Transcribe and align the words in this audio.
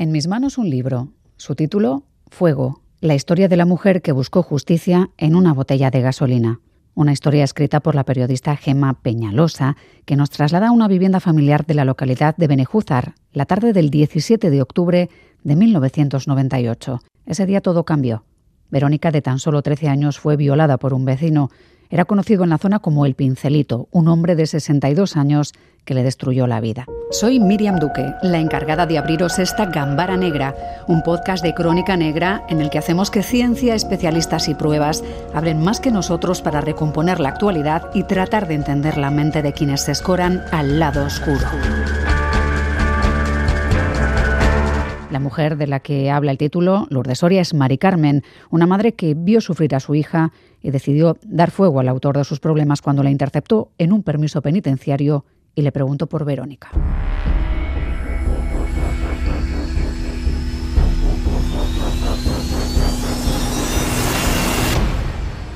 En 0.00 0.12
mis 0.12 0.28
manos 0.28 0.58
un 0.58 0.70
libro. 0.70 1.08
Su 1.38 1.56
título, 1.56 2.04
Fuego, 2.28 2.82
la 3.00 3.16
historia 3.16 3.48
de 3.48 3.56
la 3.56 3.66
mujer 3.66 4.00
que 4.00 4.12
buscó 4.12 4.44
justicia 4.44 5.10
en 5.18 5.34
una 5.34 5.52
botella 5.52 5.90
de 5.90 6.00
gasolina. 6.00 6.60
Una 6.94 7.10
historia 7.10 7.42
escrita 7.42 7.80
por 7.80 7.96
la 7.96 8.04
periodista 8.04 8.54
Gemma 8.54 9.02
Peñalosa, 9.02 9.76
que 10.04 10.14
nos 10.14 10.30
traslada 10.30 10.68
a 10.68 10.70
una 10.70 10.86
vivienda 10.86 11.18
familiar 11.18 11.66
de 11.66 11.74
la 11.74 11.84
localidad 11.84 12.36
de 12.36 12.46
Benejúzar, 12.46 13.14
la 13.32 13.44
tarde 13.44 13.72
del 13.72 13.90
17 13.90 14.50
de 14.50 14.62
octubre 14.62 15.10
de 15.42 15.56
1998. 15.56 17.00
Ese 17.26 17.46
día 17.46 17.60
todo 17.60 17.82
cambió. 17.82 18.22
Verónica, 18.70 19.10
de 19.10 19.20
tan 19.20 19.40
solo 19.40 19.62
13 19.62 19.88
años, 19.88 20.20
fue 20.20 20.36
violada 20.36 20.76
por 20.76 20.94
un 20.94 21.06
vecino. 21.06 21.50
Era 21.90 22.04
conocido 22.04 22.44
en 22.44 22.50
la 22.50 22.58
zona 22.58 22.80
como 22.80 23.06
el 23.06 23.14
Pincelito, 23.14 23.88
un 23.90 24.08
hombre 24.08 24.36
de 24.36 24.46
62 24.46 25.16
años 25.16 25.54
que 25.84 25.94
le 25.94 26.02
destruyó 26.02 26.46
la 26.46 26.60
vida. 26.60 26.84
Soy 27.10 27.40
Miriam 27.40 27.78
Duque, 27.78 28.12
la 28.22 28.38
encargada 28.38 28.84
de 28.84 28.98
abriros 28.98 29.38
esta 29.38 29.64
Gambara 29.66 30.18
Negra, 30.18 30.54
un 30.86 31.02
podcast 31.02 31.42
de 31.42 31.54
crónica 31.54 31.96
negra 31.96 32.44
en 32.50 32.60
el 32.60 32.68
que 32.68 32.76
hacemos 32.76 33.10
que 33.10 33.22
ciencia, 33.22 33.74
especialistas 33.74 34.48
y 34.48 34.54
pruebas 34.54 35.02
hablen 35.32 35.62
más 35.62 35.80
que 35.80 35.90
nosotros 35.90 36.42
para 36.42 36.60
recomponer 36.60 37.20
la 37.20 37.30
actualidad 37.30 37.88
y 37.94 38.02
tratar 38.02 38.48
de 38.48 38.54
entender 38.54 38.98
la 38.98 39.10
mente 39.10 39.40
de 39.40 39.54
quienes 39.54 39.80
se 39.80 39.92
escoran 39.92 40.44
al 40.52 40.78
lado 40.78 41.06
oscuro. 41.06 41.46
La 45.10 45.20
mujer 45.20 45.56
de 45.56 45.66
la 45.66 45.80
que 45.80 46.10
habla 46.10 46.32
el 46.32 46.38
título, 46.38 46.86
Lourdes 46.90 47.20
Soria, 47.20 47.40
es 47.40 47.54
Mari 47.54 47.78
Carmen, 47.78 48.22
una 48.50 48.66
madre 48.66 48.92
que 48.92 49.14
vio 49.14 49.40
sufrir 49.40 49.74
a 49.74 49.80
su 49.80 49.94
hija 49.94 50.32
y 50.60 50.70
decidió 50.70 51.16
dar 51.22 51.50
fuego 51.50 51.80
al 51.80 51.88
autor 51.88 52.18
de 52.18 52.24
sus 52.24 52.40
problemas 52.40 52.82
cuando 52.82 53.02
la 53.02 53.10
interceptó 53.10 53.70
en 53.78 53.92
un 53.92 54.02
permiso 54.02 54.42
penitenciario 54.42 55.24
y 55.54 55.62
le 55.62 55.72
preguntó 55.72 56.08
por 56.08 56.26
Verónica. 56.26 56.70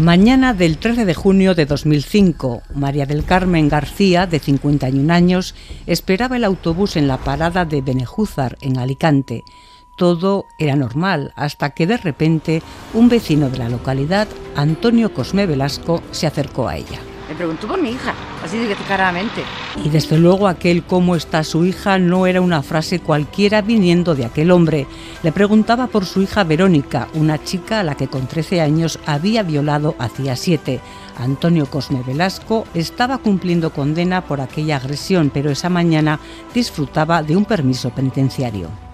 Mañana 0.03 0.53
del 0.53 0.78
13 0.78 1.05
de 1.05 1.14
junio 1.14 1.55
de 1.55 1.64
2005, 1.64 2.62
María 2.75 3.06
del 3.06 3.25
Carmen 3.25 3.69
García, 3.69 4.27
de 4.27 4.41
51 4.41 5.14
años, 5.14 5.55
esperaba 5.86 6.34
el 6.34 6.42
autobús 6.42 6.97
en 6.97 7.06
la 7.06 7.19
parada 7.19 7.64
de 7.64 7.83
Benejúzar, 7.83 8.59
en 8.62 8.78
Alicante. 8.78 9.44
Todo 9.94 10.47
era 10.59 10.75
normal, 10.75 11.33
hasta 11.36 11.70
que 11.70 11.86
de 11.86 11.98
repente 11.98 12.64
un 12.94 13.09
vecino 13.09 13.48
de 13.48 13.59
la 13.59 13.69
localidad, 13.69 14.27
Antonio 14.56 15.14
Cosme 15.14 15.47
Velasco, 15.47 16.03
se 16.11 16.27
acercó 16.27 16.66
a 16.66 16.78
ella. 16.78 16.98
Me 17.28 17.37
preguntó 17.37 17.69
por 17.69 17.81
mi 17.81 17.91
hija, 17.91 18.12
así 18.45 18.59
claramente. 18.87 19.43
Y 19.85 19.89
desde 19.89 20.19
luego 20.19 20.48
aquel 20.48 20.83
cómo 20.83 21.17
está 21.17 21.45
su 21.45 21.65
hija 21.65 21.98
no 21.98 22.27
era 22.27 22.41
una 22.41 22.62
frase 22.62 23.01
cualquiera 23.01 23.62
viniendo 23.62 24.15
de 24.15 24.25
aquel 24.25 24.51
hombre. 24.51 24.87
Le 25.23 25.33
preguntaba 25.33 25.87
por 25.87 26.05
su 26.05 26.23
hija 26.23 26.45
Verónica, 26.45 27.09
una 27.15 27.43
chica 27.43 27.81
a 27.81 27.84
la 27.84 27.95
que 27.95 28.09
con 28.09 28.27
13 28.27 28.61
años 28.61 28.99
había 29.07 29.43
violado 29.43 29.95
hacía 29.99 30.37
siete. 30.37 30.81
Antonio 31.19 31.67
Cosme 31.67 32.03
Velasco 32.03 32.67
estaba 32.75 33.19
cumpliendo 33.19 33.73
condena 33.73 34.23
por 34.23 34.41
aquella 34.41 34.77
agresión, 34.77 35.31
pero 35.33 35.51
esa 35.51 35.69
mañana 35.69 36.21
disfrutaba 36.55 37.23
de 37.23 37.37
un 37.37 37.45
permiso 37.45 37.91
penitenciario. 37.91 38.92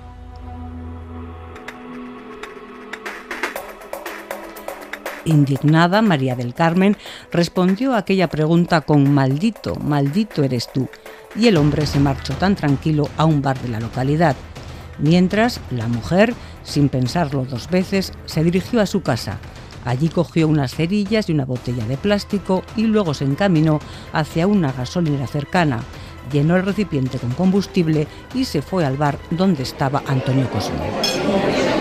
Indignada, 5.29 6.03
María 6.03 6.35
del 6.35 6.55
Carmen 6.55 6.97
respondió 7.31 7.95
a 7.95 7.99
aquella 7.99 8.29
pregunta 8.29 8.81
con 8.81 9.13
maldito, 9.13 9.77
maldito 9.77 10.43
eres 10.43 10.73
tú, 10.73 10.89
y 11.37 11.47
el 11.47 11.57
hombre 11.57 11.87
se 11.87 12.01
marchó 12.01 12.35
tan 12.35 12.57
tranquilo 12.57 13.09
a 13.17 13.25
un 13.25 13.43
bar 13.43 13.61
de 13.61 13.69
la 13.69 13.81
localidad. 13.81 14.37
Mientras, 14.99 15.61
la 15.71 15.87
mujer, 15.87 16.35
sin 16.65 16.89
pensarlo 16.89 17.45
dos 17.45 17.71
veces, 17.71 18.13
se 18.27 18.43
dirigió 18.43 18.81
a 18.81 18.87
su 18.87 19.03
casa. 19.03 19.39
Allí 19.85 20.09
cogió 20.09 20.49
unas 20.49 20.75
cerillas 20.75 21.29
y 21.29 21.33
una 21.33 21.45
botella 21.45 21.85
de 21.87 21.97
plástico 21.97 22.65
y 22.77 22.83
luego 22.83 23.15
se 23.15 23.25
encaminó 23.25 23.81
hacia 24.13 24.47
una 24.47 24.73
gasolinera 24.73 25.27
cercana. 25.27 25.81
Llenó 26.33 26.57
el 26.57 26.65
recipiente 26.65 27.19
con 27.19 27.31
combustible 27.31 28.07
y 28.35 28.45
se 28.45 28.61
fue 28.61 28.85
al 28.85 28.97
bar 28.97 29.19
donde 29.31 29.63
estaba 29.63 30.03
Antonio 30.07 30.51
Cosme. 30.51 31.78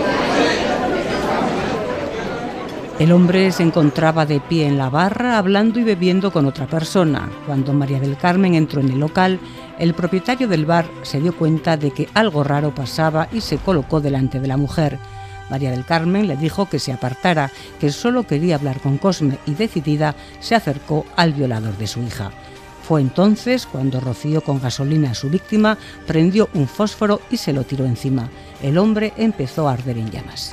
El 2.98 3.12
hombre 3.12 3.52
se 3.52 3.62
encontraba 3.62 4.26
de 4.26 4.40
pie 4.40 4.66
en 4.66 4.76
la 4.76 4.90
barra 4.90 5.38
hablando 5.38 5.78
y 5.78 5.84
bebiendo 5.84 6.32
con 6.32 6.46
otra 6.46 6.66
persona. 6.66 7.30
Cuando 7.46 7.72
María 7.72 8.00
del 8.00 8.16
Carmen 8.16 8.56
entró 8.56 8.80
en 8.80 8.88
el 8.88 8.98
local, 8.98 9.38
el 9.78 9.94
propietario 9.94 10.48
del 10.48 10.66
bar 10.66 10.90
se 11.02 11.20
dio 11.20 11.36
cuenta 11.36 11.76
de 11.76 11.92
que 11.92 12.08
algo 12.14 12.42
raro 12.42 12.74
pasaba 12.74 13.28
y 13.30 13.40
se 13.40 13.58
colocó 13.58 14.00
delante 14.00 14.40
de 14.40 14.48
la 14.48 14.56
mujer. 14.56 14.98
María 15.48 15.70
del 15.70 15.84
Carmen 15.84 16.26
le 16.26 16.36
dijo 16.36 16.68
que 16.68 16.80
se 16.80 16.92
apartara, 16.92 17.52
que 17.78 17.92
solo 17.92 18.24
quería 18.24 18.56
hablar 18.56 18.80
con 18.80 18.98
Cosme 18.98 19.38
y 19.46 19.54
decidida 19.54 20.16
se 20.40 20.56
acercó 20.56 21.06
al 21.14 21.34
violador 21.34 21.78
de 21.78 21.86
su 21.86 22.02
hija. 22.02 22.32
Fue 22.82 23.00
entonces 23.00 23.66
cuando 23.66 24.00
roció 24.00 24.40
con 24.40 24.60
gasolina 24.60 25.12
a 25.12 25.14
su 25.14 25.30
víctima, 25.30 25.78
prendió 26.08 26.48
un 26.52 26.66
fósforo 26.66 27.20
y 27.30 27.36
se 27.36 27.52
lo 27.52 27.62
tiró 27.62 27.84
encima. 27.84 28.28
El 28.60 28.76
hombre 28.76 29.12
empezó 29.16 29.68
a 29.68 29.74
arder 29.74 29.98
en 29.98 30.10
llamas. 30.10 30.52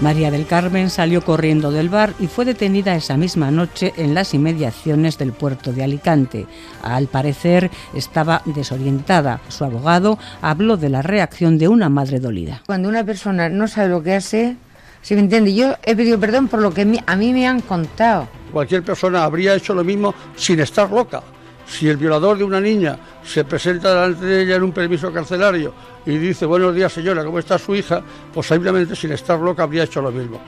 María 0.00 0.30
del 0.30 0.46
Carmen 0.46 0.90
salió 0.90 1.22
corriendo 1.22 1.72
del 1.72 1.88
bar 1.88 2.14
y 2.20 2.28
fue 2.28 2.44
detenida 2.44 2.94
esa 2.94 3.16
misma 3.16 3.50
noche 3.50 3.92
en 3.96 4.14
las 4.14 4.32
inmediaciones 4.32 5.18
del 5.18 5.32
puerto 5.32 5.72
de 5.72 5.82
Alicante. 5.82 6.46
Al 6.82 7.08
parecer 7.08 7.68
estaba 7.94 8.42
desorientada. 8.44 9.40
Su 9.48 9.64
abogado 9.64 10.16
habló 10.40 10.76
de 10.76 10.88
la 10.88 11.02
reacción 11.02 11.58
de 11.58 11.66
una 11.66 11.88
madre 11.88 12.20
dolida. 12.20 12.62
Cuando 12.66 12.88
una 12.88 13.02
persona 13.02 13.48
no 13.48 13.66
sabe 13.66 13.88
lo 13.88 14.00
que 14.04 14.14
hace, 14.14 14.56
si 15.02 15.14
me 15.14 15.20
entiende, 15.20 15.52
yo 15.52 15.74
he 15.84 15.96
pedido 15.96 16.20
perdón 16.20 16.46
por 16.46 16.60
lo 16.60 16.72
que 16.72 17.02
a 17.04 17.16
mí 17.16 17.32
me 17.32 17.48
han 17.48 17.60
contado. 17.60 18.28
Cualquier 18.52 18.84
persona 18.84 19.24
habría 19.24 19.56
hecho 19.56 19.74
lo 19.74 19.82
mismo 19.82 20.14
sin 20.36 20.60
estar 20.60 20.88
loca. 20.90 21.22
Si 21.68 21.88
el 21.88 21.98
violador 21.98 22.38
de 22.38 22.44
una 22.44 22.60
niña 22.60 22.98
se 23.22 23.44
presenta 23.44 23.94
delante 23.94 24.24
de 24.24 24.42
ella 24.42 24.56
en 24.56 24.62
un 24.62 24.72
permiso 24.72 25.12
carcelario 25.12 25.74
y 26.06 26.16
dice, 26.16 26.46
buenos 26.46 26.74
días 26.74 26.92
señora, 26.92 27.24
¿cómo 27.24 27.38
está 27.38 27.58
su 27.58 27.74
hija? 27.74 28.02
Posiblemente 28.32 28.96
sin 28.96 29.12
estar 29.12 29.38
loca 29.38 29.64
habría 29.64 29.84
hecho 29.84 30.00
lo 30.00 30.10
mismo. 30.10 30.40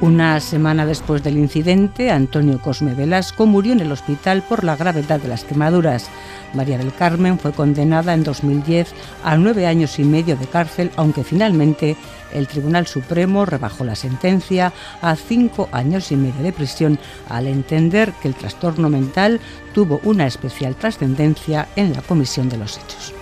Una 0.00 0.38
semana 0.38 0.86
después 0.86 1.24
del 1.24 1.36
incidente, 1.36 2.12
Antonio 2.12 2.60
Cosme 2.62 2.94
Velasco 2.94 3.46
murió 3.46 3.72
en 3.72 3.80
el 3.80 3.90
hospital 3.90 4.42
por 4.48 4.62
la 4.62 4.76
gravedad 4.76 5.20
de 5.20 5.26
las 5.26 5.42
quemaduras. 5.42 6.08
María 6.54 6.78
del 6.78 6.94
Carmen 6.94 7.36
fue 7.40 7.50
condenada 7.52 8.14
en 8.14 8.22
2010 8.22 8.94
a 9.24 9.36
nueve 9.36 9.66
años 9.66 9.98
y 9.98 10.04
medio 10.04 10.36
de 10.36 10.46
cárcel, 10.46 10.92
aunque 10.94 11.24
finalmente 11.24 11.96
el 12.32 12.46
Tribunal 12.46 12.86
Supremo 12.86 13.44
rebajó 13.44 13.84
la 13.84 13.94
sentencia 13.94 14.72
a 15.00 15.16
cinco 15.16 15.68
años 15.72 16.12
y 16.12 16.16
medio 16.16 16.42
de 16.42 16.52
prisión 16.52 16.98
al 17.28 17.46
entender 17.46 18.12
que 18.20 18.28
el 18.28 18.34
trastorno 18.34 18.88
mental 18.88 19.40
tuvo 19.74 20.00
una 20.04 20.26
especial 20.26 20.76
trascendencia 20.76 21.68
en 21.76 21.92
la 21.92 22.02
comisión 22.02 22.48
de 22.48 22.58
los 22.58 22.78
hechos. 22.78 23.14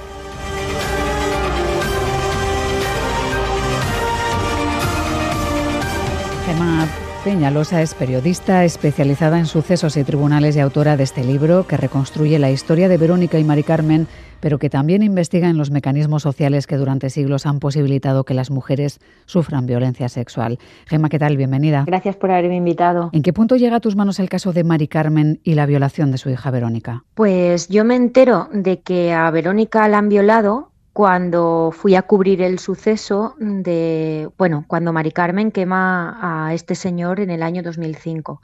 Peñalosa 7.27 7.83
es 7.83 7.93
periodista 7.95 8.63
especializada 8.63 9.41
en 9.41 9.47
sucesos 9.47 9.97
y 9.97 10.05
tribunales 10.05 10.55
y 10.55 10.61
autora 10.61 10.97
de 10.97 11.03
este 11.03 11.25
libro 11.25 11.67
que 11.67 11.77
reconstruye 11.77 12.39
la 12.39 12.53
historia 12.53 12.89
de 12.89 12.99
Verónica 12.99 13.37
y 13.37 13.43
Mari 13.43 13.65
Carmen 13.65 14.07
pero 14.39 14.61
que 14.61 14.71
también 14.71 15.03
investiga 15.03 15.49
en 15.49 15.59
los 15.59 15.73
mecanismos 15.73 16.23
sociales 16.23 16.69
que 16.69 16.77
durante 16.77 17.11
siglos 17.11 17.45
han 17.45 17.59
posibilitado 17.59 18.23
que 18.23 18.33
las 18.33 18.53
mujeres 18.53 19.01
sufran 19.25 19.67
violencia 19.67 20.09
sexual. 20.09 20.61
Gemma, 20.87 21.09
¿qué 21.09 21.19
tal? 21.19 21.37
Bienvenida. 21.37 21.83
Gracias 21.85 22.15
por 22.15 22.31
haberme 22.31 22.55
invitado. 22.55 23.11
¿En 23.13 23.23
qué 23.23 23.33
punto 23.33 23.57
llega 23.57 23.77
a 23.77 23.81
tus 23.81 23.97
manos 23.97 24.21
el 24.21 24.29
caso 24.29 24.53
de 24.53 24.63
Mari 24.63 24.87
Carmen 24.87 25.41
y 25.43 25.55
la 25.55 25.67
violación 25.67 26.13
de 26.13 26.19
su 26.19 26.31
hija 26.31 26.53
Verónica? 26.53 27.03
Pues 27.15 27.67
yo 27.69 27.85
me 27.85 27.97
entero 27.97 28.49
de 28.53 28.83
que 28.83 29.13
a 29.13 29.29
Verónica 29.33 29.89
la 29.89 29.99
han 29.99 30.09
violado 30.09 30.71
cuando 30.97 31.73
fui 31.73 31.95
a 31.95 32.01
cubrir 32.01 32.41
el 32.41 32.59
suceso 32.59 33.35
de, 33.39 34.31
bueno, 34.39 34.65
cuando 34.67 34.95
Mari 34.95 35.13
Carmen 35.13 35.53
quema 35.53 36.47
a 36.49 36.55
este 36.55 36.75
señor 36.75 37.21
en 37.21 37.29
el 37.29 37.43
año 37.43 37.63
2005, 37.63 38.41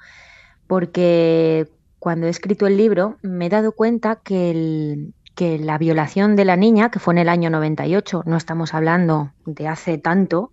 porque 0.67 1.67
cuando 1.99 2.27
he 2.27 2.29
escrito 2.29 2.67
el 2.67 2.77
libro 2.77 3.17
me 3.23 3.47
he 3.47 3.49
dado 3.49 3.73
cuenta 3.73 4.17
que 4.17 5.15
que 5.35 5.59
la 5.59 5.79
violación 5.79 6.37
de 6.37 6.45
la 6.45 6.59
niña, 6.59 6.91
que 6.91 6.99
fue 6.99 7.15
en 7.15 7.19
el 7.21 7.31
año 7.31 7.49
98, 7.49 8.25
no 8.27 8.37
estamos 8.37 8.75
hablando 8.75 9.33
de 9.47 9.67
hace 9.67 9.97
tanto, 9.97 10.53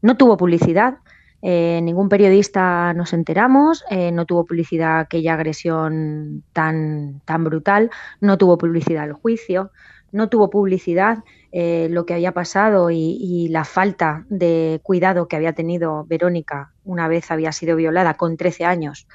no 0.00 0.16
tuvo 0.16 0.38
publicidad. 0.38 0.96
Eh, 1.42 1.80
ningún 1.82 2.08
periodista 2.08 2.94
nos 2.94 3.12
enteramos, 3.12 3.84
eh, 3.90 4.12
no 4.12 4.24
tuvo 4.24 4.46
publicidad 4.46 5.00
aquella 5.00 5.34
agresión 5.34 6.42
tan, 6.54 7.20
tan 7.26 7.44
brutal, 7.44 7.90
no 8.22 8.38
tuvo 8.38 8.56
publicidad 8.56 9.04
el 9.04 9.12
juicio, 9.12 9.72
no 10.14 10.28
tuvo 10.28 10.48
publicidad 10.48 11.18
eh, 11.50 11.88
lo 11.90 12.06
que 12.06 12.14
había 12.14 12.30
pasado 12.30 12.90
y, 12.90 13.48
la 13.50 13.64
falta 13.64 14.24
de 14.28 14.80
cuidado 14.84 15.26
que 15.26 15.34
había 15.34 15.54
tenido 15.54 16.04
Verónica 16.04 16.72
una 16.84 17.08
vez 17.08 17.32
había 17.32 17.50
sido 17.50 17.74
violada 17.74 18.14
con 18.14 18.36
13 18.36 18.64
años 18.64 19.08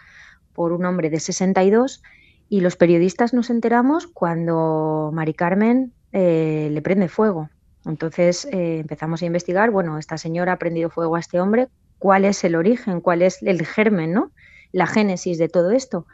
por 0.53 0.73
un 0.73 0.85
hombre 0.85 1.09
de 1.09 1.21
62 1.21 2.03
Y 2.49 2.59
los 2.59 2.75
periodistas 2.75 3.33
nos 3.33 3.49
enteramos 3.49 4.07
cuando 4.07 5.11
Mari 5.13 5.33
Carmen 5.33 5.93
eh, 6.11 6.67
le 6.69 6.81
prende 6.81 7.07
fuego. 7.07 7.49
Entonces 7.85 8.45
eh, 8.51 8.79
empezamos 8.79 9.21
a 9.21 9.25
investigar, 9.25 9.71
bueno, 9.71 9.97
esta 9.97 10.17
señora 10.17 10.53
ha 10.53 10.59
prendido 10.59 10.89
fuego 10.89 11.15
a 11.15 11.19
este 11.19 11.39
hombre, 11.39 11.69
¿cuál 11.97 12.25
es 12.25 12.43
el 12.43 12.55
origen, 12.55 12.99
cuál 12.99 13.21
es 13.21 13.41
el 13.41 13.65
germen, 13.65 14.11
¿no? 14.11 14.31
La 14.73 14.85
génesis 14.85 15.37
de 15.37 15.47
todo 15.47 15.71
esto. 15.71 16.05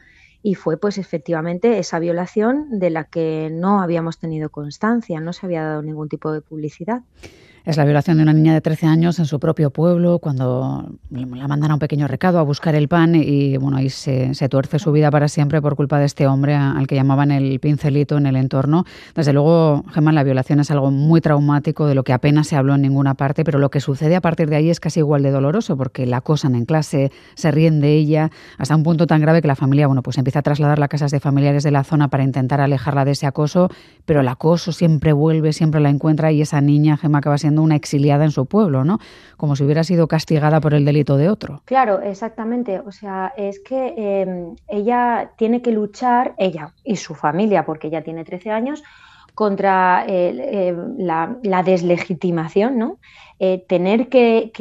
Y 0.47 0.53
fue 0.53 0.77
pues 0.77 0.99
efectivamente 0.99 1.79
esa 1.79 1.97
violación 1.97 2.67
de 2.77 2.91
la 2.91 3.05
que 3.05 3.49
no 3.51 3.81
habíamos 3.81 4.19
tenido 4.19 4.51
constancia, 4.51 5.19
no 5.19 5.33
se 5.33 5.43
había 5.47 5.63
dado 5.63 5.81
ningún 5.81 6.07
tipo 6.07 6.31
de 6.31 6.41
publicidad. 6.43 7.01
Es 7.65 7.77
la 7.77 7.83
violación 7.83 8.17
de 8.17 8.23
una 8.23 8.33
niña 8.33 8.53
de 8.53 8.61
13 8.61 8.85
años 8.85 9.17
en 9.17 9.25
su 9.25 9.39
propio 9.39 9.71
pueblo, 9.71 10.19
cuando 10.19 10.87
la 11.09 11.47
mandan 11.47 11.71
a 11.71 11.73
un 11.73 11.79
pequeño 11.79 12.07
recado 12.07 12.37
a 12.37 12.43
buscar 12.43 12.75
el 12.75 12.87
pan 12.87 13.15
y 13.15 13.57
bueno, 13.57 13.77
ahí 13.77 13.89
se, 13.89 14.29
tuerce 14.49 14.77
su 14.77 14.91
vida 14.91 15.09
para 15.09 15.27
siempre 15.27 15.63
por 15.63 15.75
culpa 15.75 15.97
de 15.97 16.05
este 16.05 16.27
hombre 16.27 16.53
al 16.53 16.85
que 16.85 16.93
llamaban 16.93 17.31
el 17.31 17.59
pincelito 17.59 18.17
en 18.17 18.27
el 18.27 18.35
entorno. 18.35 18.85
Desde 19.15 19.33
luego, 19.33 19.83
Gemma, 19.91 20.11
la 20.11 20.21
violación 20.21 20.59
es 20.59 20.69
algo 20.69 20.91
muy 20.91 21.21
traumático, 21.21 21.87
de 21.87 21.95
lo 21.95 22.03
que 22.03 22.13
apenas 22.13 22.45
se 22.45 22.55
habló 22.55 22.75
en 22.75 22.83
ninguna 22.83 23.15
parte, 23.15 23.43
pero 23.43 23.57
lo 23.57 23.71
que 23.71 23.79
sucede 23.79 24.15
a 24.15 24.21
partir 24.21 24.47
de 24.47 24.57
ahí 24.57 24.69
es 24.69 24.79
casi 24.79 24.99
igual 24.99 25.23
de 25.23 25.31
doloroso, 25.31 25.75
porque 25.75 26.05
la 26.05 26.17
acosan 26.17 26.53
en 26.53 26.65
clase, 26.65 27.11
se 27.33 27.49
ríen 27.49 27.81
de 27.81 27.95
ella, 27.95 28.29
hasta 28.59 28.75
un 28.75 28.83
punto 28.83 29.07
tan 29.07 29.21
grave 29.21 29.41
que 29.41 29.47
la 29.47 29.55
familia, 29.55 29.87
bueno, 29.87 30.03
pues 30.03 30.19
empieza 30.19 30.37
a 30.37 30.43
trasladarla 30.43 30.85
a 30.85 30.89
casas 30.89 31.09
de 31.09 31.19
familiares 31.19 31.63
de 31.63 31.71
la 31.71 31.83
zona 31.83 32.09
para 32.09 32.23
intentar 32.23 32.61
alejarla 32.61 33.05
de 33.05 33.13
ese 33.13 33.25
acoso, 33.25 33.69
pero 34.05 34.21
el 34.21 34.27
acoso 34.27 34.71
siempre 34.71 35.13
vuelve, 35.13 35.51
siempre 35.51 35.81
la 35.81 35.89
encuentra 35.89 36.31
y 36.31 36.41
esa 36.41 36.61
niña, 36.61 36.95
Gemma, 36.97 37.17
acaba 37.17 37.39
siendo 37.39 37.54
una 37.59 37.75
exiliada 37.75 38.25
en 38.25 38.31
su 38.31 38.45
pueblo, 38.45 38.83
¿no? 38.83 38.99
Como 39.37 39.55
si 39.55 39.63
hubiera 39.63 39.83
sido 39.83 40.07
castigada 40.07 40.61
por 40.61 40.73
el 40.73 40.85
delito 40.85 41.17
de 41.17 41.29
otro. 41.29 41.61
Claro, 41.65 42.01
exactamente. 42.01 42.79
O 42.79 42.91
sea, 42.91 43.33
es 43.37 43.59
que 43.59 43.93
em, 43.97 44.55
ella 44.67 45.31
tiene 45.37 45.61
que 45.61 45.71
luchar, 45.71 46.33
ella 46.37 46.73
y 46.83 46.95
su 46.95 47.15
familia, 47.15 47.65
porque 47.65 47.87
ella 47.87 48.03
tiene 48.03 48.23
13 48.23 48.51
años, 48.51 48.83
contra 49.33 50.05
em, 50.07 50.97
la, 50.97 51.63
deslegitimación, 51.63 52.77
¿no? 52.77 52.97
Eh, 53.39 53.63
tener 53.67 54.07
que, 54.07 54.51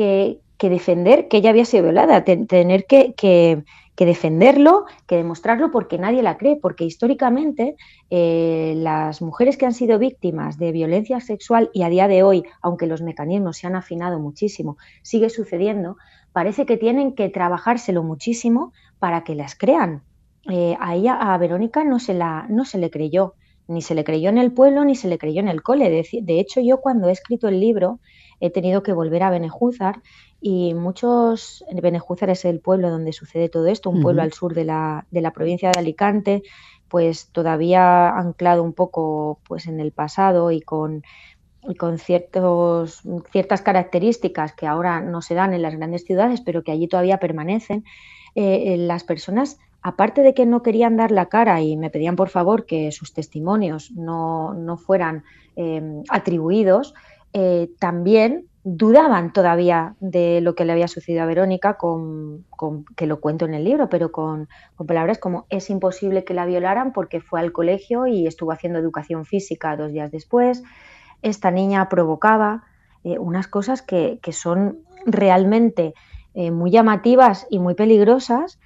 defender 0.59 1.29
que 1.29 1.37
ella 1.37 1.51
había 1.51 1.67
sido 1.67 1.85
violada, 1.85 2.25
tener 2.25 2.87
que 2.87 3.13
que 3.13 3.65
defenderlo, 3.97 4.87
que 5.07 5.17
demostrarlo, 5.17 5.71
porque 5.71 5.99
nadie 5.99 6.23
la 6.23 6.37
cree, 6.37 6.57
porque 6.57 6.85
históricamente 6.85 7.77
eh, 8.11 8.75
las 8.77 9.23
mujeres 9.23 9.57
que 9.57 9.67
han 9.67 9.75
sido 9.75 9.99
víctimas 9.99 10.59
de 10.59 10.73
violencia 10.73 11.21
sexual 11.21 11.71
y 11.73 11.83
a 11.83 11.89
día 11.89 12.09
de 12.09 12.23
hoy, 12.23 12.45
aunque 12.61 12.87
los 12.87 13.03
mecanismos 13.03 13.59
se 13.59 13.69
han 13.69 13.77
afinado 13.77 14.19
muchísimo, 14.19 14.77
sigue 15.03 15.31
sucediendo, 15.31 15.97
parece 16.33 16.67
que 16.67 16.77
tienen 16.77 17.15
que 17.15 17.29
trabajárselo 17.29 18.03
muchísimo 18.03 18.73
para 18.99 19.23
que 19.23 19.37
las 19.37 19.55
crean. 19.55 20.03
Eh, 20.51 20.77
a 20.81 20.95
ella, 20.95 21.15
a 21.15 21.39
Verónica, 21.39 21.85
no 21.85 21.99
se, 21.99 22.13
la, 22.13 22.47
no 22.51 22.65
se 22.65 22.79
le 22.79 22.91
creyó, 22.91 23.35
ni 23.67 23.83
se 23.83 23.95
le 23.95 24.05
creyó 24.05 24.29
en 24.29 24.39
el 24.39 24.53
pueblo, 24.53 24.85
ni 24.85 24.95
se 24.95 25.09
le 25.09 25.19
creyó 25.19 25.41
en 25.41 25.49
el 25.49 25.63
cole. 25.63 25.89
De, 25.91 26.41
hecho, 26.41 26.61
yo 26.61 26.81
cuando 26.81 27.09
he 27.09 27.13
escrito 27.13 27.49
el 27.49 27.61
libro 27.61 28.01
he 28.41 28.51
tenido 28.51 28.83
que 28.83 28.93
volver 28.93 29.23
a 29.23 29.31
Benejúzar 29.31 30.03
y 30.47 30.75
muchos, 30.75 31.65
Benejúzar 31.73 32.29
es 32.29 32.45
el 32.45 32.61
pueblo 32.61 32.91
donde 32.91 33.15
sucede 33.15 33.49
todo 33.49 33.67
esto, 33.67 33.89
un 33.89 34.03
pueblo 34.03 34.21
al 34.21 34.35
sur 34.35 34.53
de 34.53 34.67
la, 34.67 35.07
de 35.11 35.23
la, 35.23 35.31
provincia 35.31 35.71
de 35.71 35.81
Alicante, 35.81 36.43
pues 36.87 37.29
todavía 37.29 38.11
anclado 38.11 38.63
un 38.63 38.75
poco 38.75 39.39
pues 39.49 39.67
en 39.69 39.81
el 39.81 39.91
pasado 39.91 40.51
y 40.51 40.61
con, 40.61 41.03
con 41.79 41.97
ciertos, 41.97 43.01
ciertas 43.33 43.63
características 43.63 44.53
que 44.53 44.67
ahora 44.67 45.01
no 45.01 45.23
se 45.23 45.35
dan 45.35 45.55
en 45.55 45.63
las 45.63 45.77
grandes 45.77 46.05
ciudades, 46.05 46.43
pero 46.43 46.63
que 46.63 46.73
allí 46.73 46.89
todavía 46.89 47.17
permanecen, 47.17 47.83
eh, 48.35 48.75
eh, 48.75 48.77
las 48.77 49.03
personas, 49.03 49.59
aparte 49.81 50.21
de 50.21 50.35
que 50.35 50.45
no 50.45 50.63
querían 50.63 50.99
dar 50.99 51.11
la 51.11 51.31
cara 51.31 51.63
y 51.63 51.79
me 51.79 51.89
pedían 51.89 52.17
por 52.17 52.29
favor 52.29 52.67
que 52.67 52.93
sus 52.93 53.15
testimonios 53.15 53.93
no, 53.93 54.53
no 54.53 54.77
fueran 54.77 55.25
eh, 55.57 56.03
atribuidos, 56.11 56.93
también 57.79 58.47
dudaban 58.65 59.35
todavía 59.35 59.95
de 60.01 60.41
lo 60.41 60.55
que 60.55 60.65
le 60.65 60.73
había 60.73 60.89
sucedido 60.89 61.23
a 61.23 61.27
Verónica, 61.27 61.77
con, 61.77 62.47
que 62.97 63.07
lo 63.07 63.21
cuento 63.21 63.45
en 63.45 63.53
el 63.53 63.63
libro, 63.63 63.91
pero 63.91 64.11
con, 64.11 64.49
palabras 64.87 65.19
como 65.19 65.47
es 65.51 65.69
imposible 65.69 66.25
que 66.25 66.33
la 66.33 66.47
violaran 66.47 66.95
porque 66.95 67.21
fue 67.21 67.41
al 67.41 67.53
colegio 67.53 68.07
y 68.07 68.27
estuvo 68.27 68.53
haciendo 68.53 68.79
educación 68.79 69.27
física 69.27 69.77
dos 69.77 69.93
días 69.93 70.11
después. 70.11 70.63
Esta 71.21 71.51
niña 71.51 71.91
provocaba 71.91 72.65
eh, 73.05 73.19
unas 73.19 73.49
cosas 73.49 73.83
que, 73.83 74.19
son 74.33 74.79
realmente 75.05 75.93
eh, 76.33 76.51
muy 76.51 76.71
llamativas 76.71 77.47
y 77.51 77.59
muy 77.59 77.75
peligrosas 77.75 78.59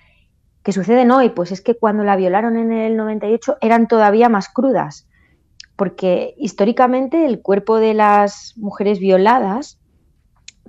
que 0.62 0.70
suceden 0.70 1.10
hoy. 1.10 1.30
Pues 1.30 1.50
es 1.50 1.60
que 1.60 1.76
cuando 1.76 2.04
la 2.04 2.14
violaron 2.14 2.56
en 2.56 2.70
el 2.70 2.96
98 2.96 3.56
eran 3.60 3.88
todavía 3.88 4.28
más 4.28 4.48
crudas 4.48 5.08
porque 5.74 6.34
históricamente 6.36 7.24
el 7.24 7.40
cuerpo 7.40 7.76
de 7.76 7.94
las 7.94 8.54
mujeres 8.56 8.98
violadas 8.98 9.77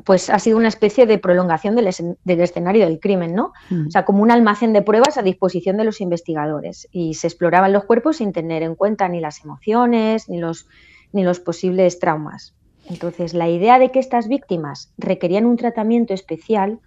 pues 0.04 0.30
ha 0.30 0.40
sido 0.40 0.57
una 0.57 0.68
especie 0.68 1.06
de 1.06 1.18
prolongación 1.18 1.75
del, 1.75 1.88
escenario 1.88 2.86
del 2.86 3.00
crimen, 3.00 3.34
¿no? 3.34 3.54
Mm. 3.69 3.88
O 3.88 3.92
sea, 3.92 4.06
como 4.06 4.24
un 4.24 4.31
almacén 4.31 4.74
de 4.74 4.81
pruebas 4.81 5.18
a 5.18 5.24
disposición 5.24 5.78
de 5.78 5.84
los 5.84 6.01
investigadores. 6.01 6.88
Y 6.92 7.16
se 7.16 7.28
exploraban 7.28 7.74
los 7.74 7.86
cuerpos 7.86 8.18
sin 8.18 8.34
tener 8.34 8.63
en 8.63 8.75
cuenta 8.75 9.07
ni 9.10 9.19
las 9.19 9.44
emociones, 9.44 10.30
ni 10.30 10.40
los, 10.40 10.68
ni 11.12 11.24
los 11.24 11.40
posibles 11.40 12.00
traumas. 12.00 12.56
Entonces, 12.90 13.34
la 13.34 13.50
idea 13.50 13.78
de 13.78 13.92
que 13.92 14.00
estas 14.00 14.28
víctimas 14.28 14.94
requerían 14.98 15.46
un 15.46 15.57
tratamiento 15.57 16.13
especial 16.13 16.80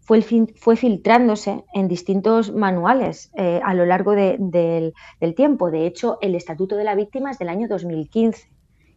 fue, 0.00 0.22
fue 0.22 0.76
filtrándose 0.76 1.64
en 1.74 1.88
distintos 1.88 2.52
manuales 2.52 3.30
eh, 3.36 3.60
a 3.64 3.74
lo 3.74 3.86
largo 3.86 4.12
del 4.12 4.94
tiempo. 5.36 5.70
De 5.70 5.86
hecho, 5.86 6.18
el 6.20 6.34
Estatuto 6.34 6.76
de 6.76 6.84
la 6.84 6.94
Víctima 6.94 7.30
es 7.30 7.38
del 7.38 7.48
año 7.48 7.68
2015. 7.68 8.48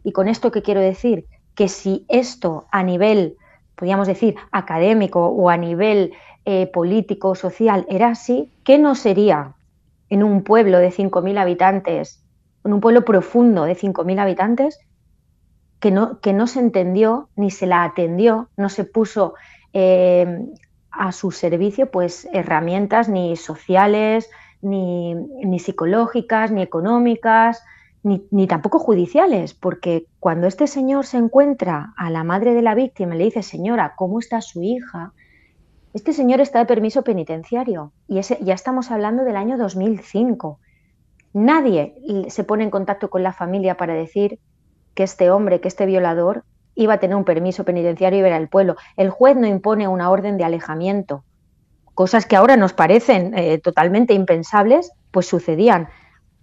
¿Y 0.02 0.12
con 0.12 0.28
esto 0.28 0.50
qué 0.50 0.62
quiero 0.62 0.80
decir? 0.80 1.26
Que 1.54 1.68
si 1.68 2.04
esto 2.08 2.66
a 2.70 2.82
nivel 2.82 3.36
podríamos 3.76 4.06
decir, 4.06 4.36
académico 4.52 5.26
o 5.26 5.50
a 5.50 5.56
nivel 5.56 6.12
eh, 6.44 6.66
político, 6.66 7.34
social, 7.34 7.86
era 7.88 8.08
así, 8.08 8.50
¿qué 8.64 8.78
no 8.78 8.94
sería 8.94 9.54
en 10.08 10.22
un 10.22 10.42
pueblo 10.42 10.78
de 10.78 10.90
5.000 10.90 11.38
habitantes, 11.38 12.22
en 12.64 12.72
un 12.72 12.80
pueblo 12.80 13.04
profundo 13.04 13.64
de 13.64 13.76
5.000 13.76 14.18
habitantes, 14.18 14.80
que 15.78 15.90
no, 15.90 16.20
que 16.20 16.32
no 16.32 16.46
se 16.46 16.60
entendió 16.60 17.28
ni 17.36 17.50
se 17.50 17.66
la 17.66 17.84
atendió, 17.84 18.48
no 18.56 18.68
se 18.68 18.84
puso 18.84 19.34
eh, 19.72 20.46
a 20.90 21.12
su 21.12 21.30
servicio 21.30 21.90
pues 21.90 22.28
herramientas 22.32 23.08
ni 23.08 23.36
sociales, 23.36 24.28
ni, 24.60 25.14
ni 25.14 25.58
psicológicas, 25.58 26.50
ni 26.50 26.62
económicas, 26.62 27.62
ni, 28.02 28.46
tampoco 28.46 28.78
judiciales, 28.78 29.54
porque 29.54 30.06
cuando 30.18 30.46
este 30.46 30.66
señor 30.66 31.06
se 31.06 31.18
encuentra 31.18 31.92
a 31.96 32.10
la 32.10 32.24
madre 32.24 32.54
de 32.54 32.62
la 32.62 32.74
víctima 32.74 33.14
y 33.14 33.18
le 33.18 33.24
dice, 33.24 33.42
señora, 33.42 33.94
¿cómo 33.96 34.18
está 34.18 34.40
su 34.40 34.62
hija? 34.62 35.12
Este 35.92 36.12
señor 36.12 36.40
está 36.40 36.60
de 36.60 36.66
permiso 36.66 37.02
penitenciario 37.02 37.92
y 38.06 38.18
ese, 38.18 38.38
ya 38.40 38.54
estamos 38.54 38.90
hablando 38.90 39.24
del 39.24 39.36
año 39.36 39.58
2005. 39.58 40.58
Nadie 41.32 41.94
se 42.28 42.44
pone 42.44 42.64
en 42.64 42.70
contacto 42.70 43.10
con 43.10 43.22
la 43.22 43.32
familia 43.32 43.76
para 43.76 43.94
decir 43.94 44.38
que 44.94 45.02
este 45.02 45.30
hombre, 45.30 45.60
que 45.60 45.68
este 45.68 45.86
violador, 45.86 46.44
iba 46.74 46.94
a 46.94 47.00
tener 47.00 47.16
un 47.16 47.24
permiso 47.24 47.64
penitenciario 47.64 48.20
y 48.20 48.22
ver 48.22 48.32
al 48.32 48.48
pueblo. 48.48 48.76
El 48.96 49.10
juez 49.10 49.36
no 49.36 49.46
impone 49.46 49.88
una 49.88 50.10
orden 50.10 50.38
de 50.38 50.44
alejamiento. 50.44 51.24
Cosas 51.94 52.24
que 52.24 52.36
ahora 52.36 52.56
nos 52.56 52.72
parecen 52.72 53.36
eh, 53.36 53.58
totalmente 53.58 54.14
impensables, 54.14 54.92
pues 55.10 55.26
sucedían. 55.26 55.88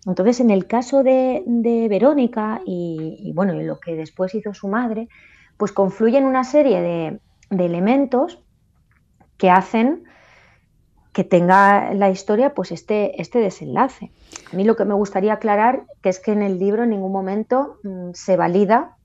Entonces, 0.08 0.40
en 0.40 0.50
el 0.52 0.68
caso 0.68 1.04
de, 1.04 1.44
Verónica 1.90 2.62
y, 2.66 3.32
bueno, 3.36 3.54
y 3.54 3.64
lo 3.64 3.80
que 3.80 3.96
después 3.96 4.34
hizo 4.34 4.54
su 4.54 4.70
madre, 4.70 5.10
pues 5.58 5.74
confluyen 5.74 6.24
una 6.24 6.46
serie 6.46 6.82
de, 6.82 7.20
elementos 7.50 8.42
que 9.38 9.50
hacen 9.50 10.04
que 11.14 11.24
tenga 11.24 11.94
la 11.94 12.10
historia 12.10 12.54
pues 12.54 12.72
este, 12.72 13.22
este 13.22 13.40
desenlace. 13.40 14.12
A 14.52 14.56
mí 14.56 14.64
lo 14.64 14.76
que 14.76 14.86
me 14.86 14.94
gustaría 14.94 15.34
aclarar 15.34 15.86
que 16.02 16.10
es 16.10 16.20
que 16.20 16.32
en 16.32 16.42
el 16.42 16.60
libro 16.60 16.84
en 16.84 16.92
ningún 16.92 17.12
momento 17.12 17.78
mm, 17.84 18.12
se 18.14 18.38
valida 18.38 18.98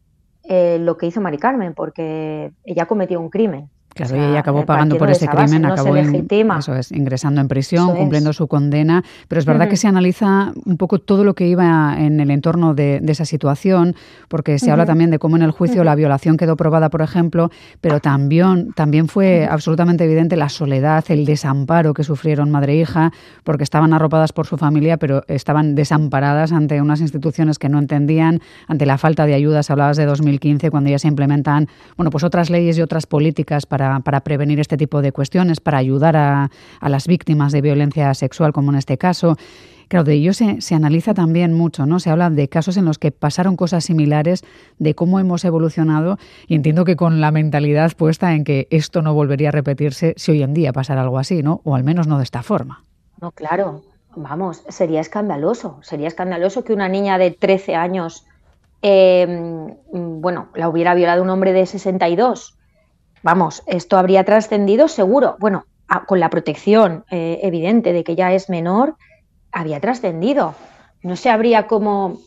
eh, 0.45 0.79
lo 0.81 0.99
que 0.99 1.07
hizo 1.07 1.21
Mari 1.21 1.39
Carmen, 1.39 1.73
porque 1.75 2.53
ella 2.65 2.87
cometió 2.87 3.21
un 3.21 3.31
crimen. 3.31 3.71
Claro, 3.95 4.17
y 4.17 4.21
ella 4.21 4.41
acabó 4.41 4.65
pagando 4.65 4.97
por 4.97 5.11
ese 5.11 5.27
crimen, 5.29 5.65
acabó 5.65 5.97
eso 5.97 6.75
es, 6.75 6.93
ingresando 6.93 7.41
en 7.41 7.49
prisión, 7.49 7.95
cumpliendo 7.95 8.33
su 8.33 8.49
condena, 8.49 9.05
pero 9.29 9.39
es 9.39 9.47
verdad 9.47 9.69
que 9.69 9.77
se 9.77 9.89
analiza 9.89 10.53
un 10.65 10.77
poco 10.77 10.99
todo 10.99 11.25
lo 11.25 11.35
que 11.35 11.47
iba 11.47 11.97
en 11.99 12.21
el 12.21 12.31
entorno 12.31 12.75
de, 12.75 13.03
esa 13.07 13.25
situación, 13.25 13.95
porque 14.29 14.59
se 14.59 14.71
habla 14.71 14.87
también 14.87 15.11
de 15.11 15.19
cómo 15.19 15.37
en 15.37 15.43
el 15.43 15.51
juicio 15.51 15.85
la 15.85 15.95
violación 15.95 16.37
quedó 16.37 16.57
probada, 16.57 16.89
por 16.89 17.03
ejemplo, 17.03 17.51
pero 17.81 18.01
también, 18.01 18.73
también 18.73 19.09
fue 19.09 19.47
absolutamente 19.47 20.05
evidente 20.05 20.37
la 20.37 20.49
soledad, 20.49 21.05
el 21.09 21.27
desamparo 21.27 21.93
que 21.93 22.05
sufrieron 22.05 22.51
madre 22.51 22.73
e 22.75 22.77
hija, 22.77 23.13
porque 23.45 23.65
estaban 23.65 23.93
arropadas 23.93 24.33
por 24.33 24.47
su 24.47 24.57
familia, 24.57 24.97
pero 24.97 25.23
estaban 25.29 25.75
desamparadas 25.75 26.53
ante 26.53 26.81
unas 26.81 27.01
instituciones 27.01 27.59
que 27.59 27.69
no 27.69 27.79
entendían, 27.79 28.41
ante 28.69 28.87
la 28.87 28.97
falta 28.97 29.27
de 29.27 29.35
ayudas. 29.35 29.71
Hablabas 29.71 29.97
de 29.97 30.07
2015, 30.07 30.71
cuando 30.71 30.89
ya 30.91 30.99
se 30.99 31.09
implementan 31.09 31.69
bueno, 31.97 32.11
pues 32.11 32.25
otras 32.25 32.51
leyes 32.51 32.79
y 32.79 32.83
otras 32.83 33.07
políticas 33.07 33.67
para 33.67 33.82
para, 34.03 34.21
prevenir 34.21 34.61
este 34.61 34.77
tipo 34.77 35.03
de 35.03 35.13
cuestiones, 35.13 35.61
para 35.61 35.79
ayudar 35.79 36.17
a, 36.17 36.51
las 36.81 37.07
víctimas 37.07 37.53
de 37.53 37.61
violencia 37.61 38.13
sexual, 38.15 38.53
como 38.53 38.71
en 38.73 38.79
este 38.79 38.99
caso. 38.99 39.37
Claro, 39.89 40.05
de 40.05 40.15
ello 40.15 40.33
se, 40.33 40.61
se, 40.63 40.75
analiza 40.75 41.13
también 41.13 41.53
mucho, 41.53 41.85
¿no? 41.85 42.01
Se 42.01 42.09
habla 42.09 42.31
de 42.31 42.49
casos 42.49 42.79
en 42.79 42.87
los 42.87 42.99
que 42.99 43.11
pasaron 43.11 43.57
cosas 43.57 43.85
similares, 43.85 44.43
de 44.79 44.95
cómo 44.95 45.21
hemos 45.21 45.45
evolucionado, 45.45 46.19
y 46.47 46.55
entiendo 46.55 46.85
que 46.85 46.97
con 46.97 47.21
la 47.21 47.31
mentalidad 47.31 47.93
puesta 47.93 48.35
en 48.35 48.45
que 48.45 48.69
esto 48.71 49.03
no 49.03 49.13
volvería 49.13 49.51
a 49.51 49.53
repetirse 49.53 50.15
si 50.17 50.33
hoy 50.33 50.43
en 50.43 50.55
día 50.55 50.73
pasara 50.73 51.03
algo 51.03 51.19
así, 51.19 51.43
¿no? 51.43 51.61
O 51.65 51.75
al 51.75 51.85
menos 51.85 52.07
no 52.07 52.17
de 52.17 52.25
esta 52.25 52.43
forma. 52.43 52.85
No, 53.21 53.31
claro, 53.31 53.83
vamos, 54.17 54.65
sería 54.69 55.01
escandaloso. 55.01 55.79
Sería 55.83 56.09
escandaloso 56.09 56.65
que 56.65 56.73
una 56.73 56.89
niña 56.89 57.19
de 57.19 57.31
13 57.31 57.77
años, 57.77 58.27
em, 58.83 59.77
bueno, 59.93 60.49
la 60.55 60.69
hubiera 60.69 60.95
violado 60.95 61.23
un 61.23 61.31
hombre 61.31 61.53
de 61.53 61.67
62. 61.67 62.59
Vamos, 63.23 63.63
esto 63.67 63.97
habría 63.97 64.25
trascendido 64.25 64.89
seguro. 64.89 65.37
Bueno, 65.39 65.67
con 66.07 66.21
la 66.21 66.31
protección 66.31 67.05
eh, 67.11 67.41
evidente 67.43 67.93
de 67.93 68.05
que 68.05 68.17
ya 68.17 68.33
es 68.33 68.49
menor, 68.49 68.97
había 69.53 69.81
trascendido. 69.81 70.55
No 71.03 71.17
se 71.17 71.31
habría 71.31 71.67
como 71.67 72.21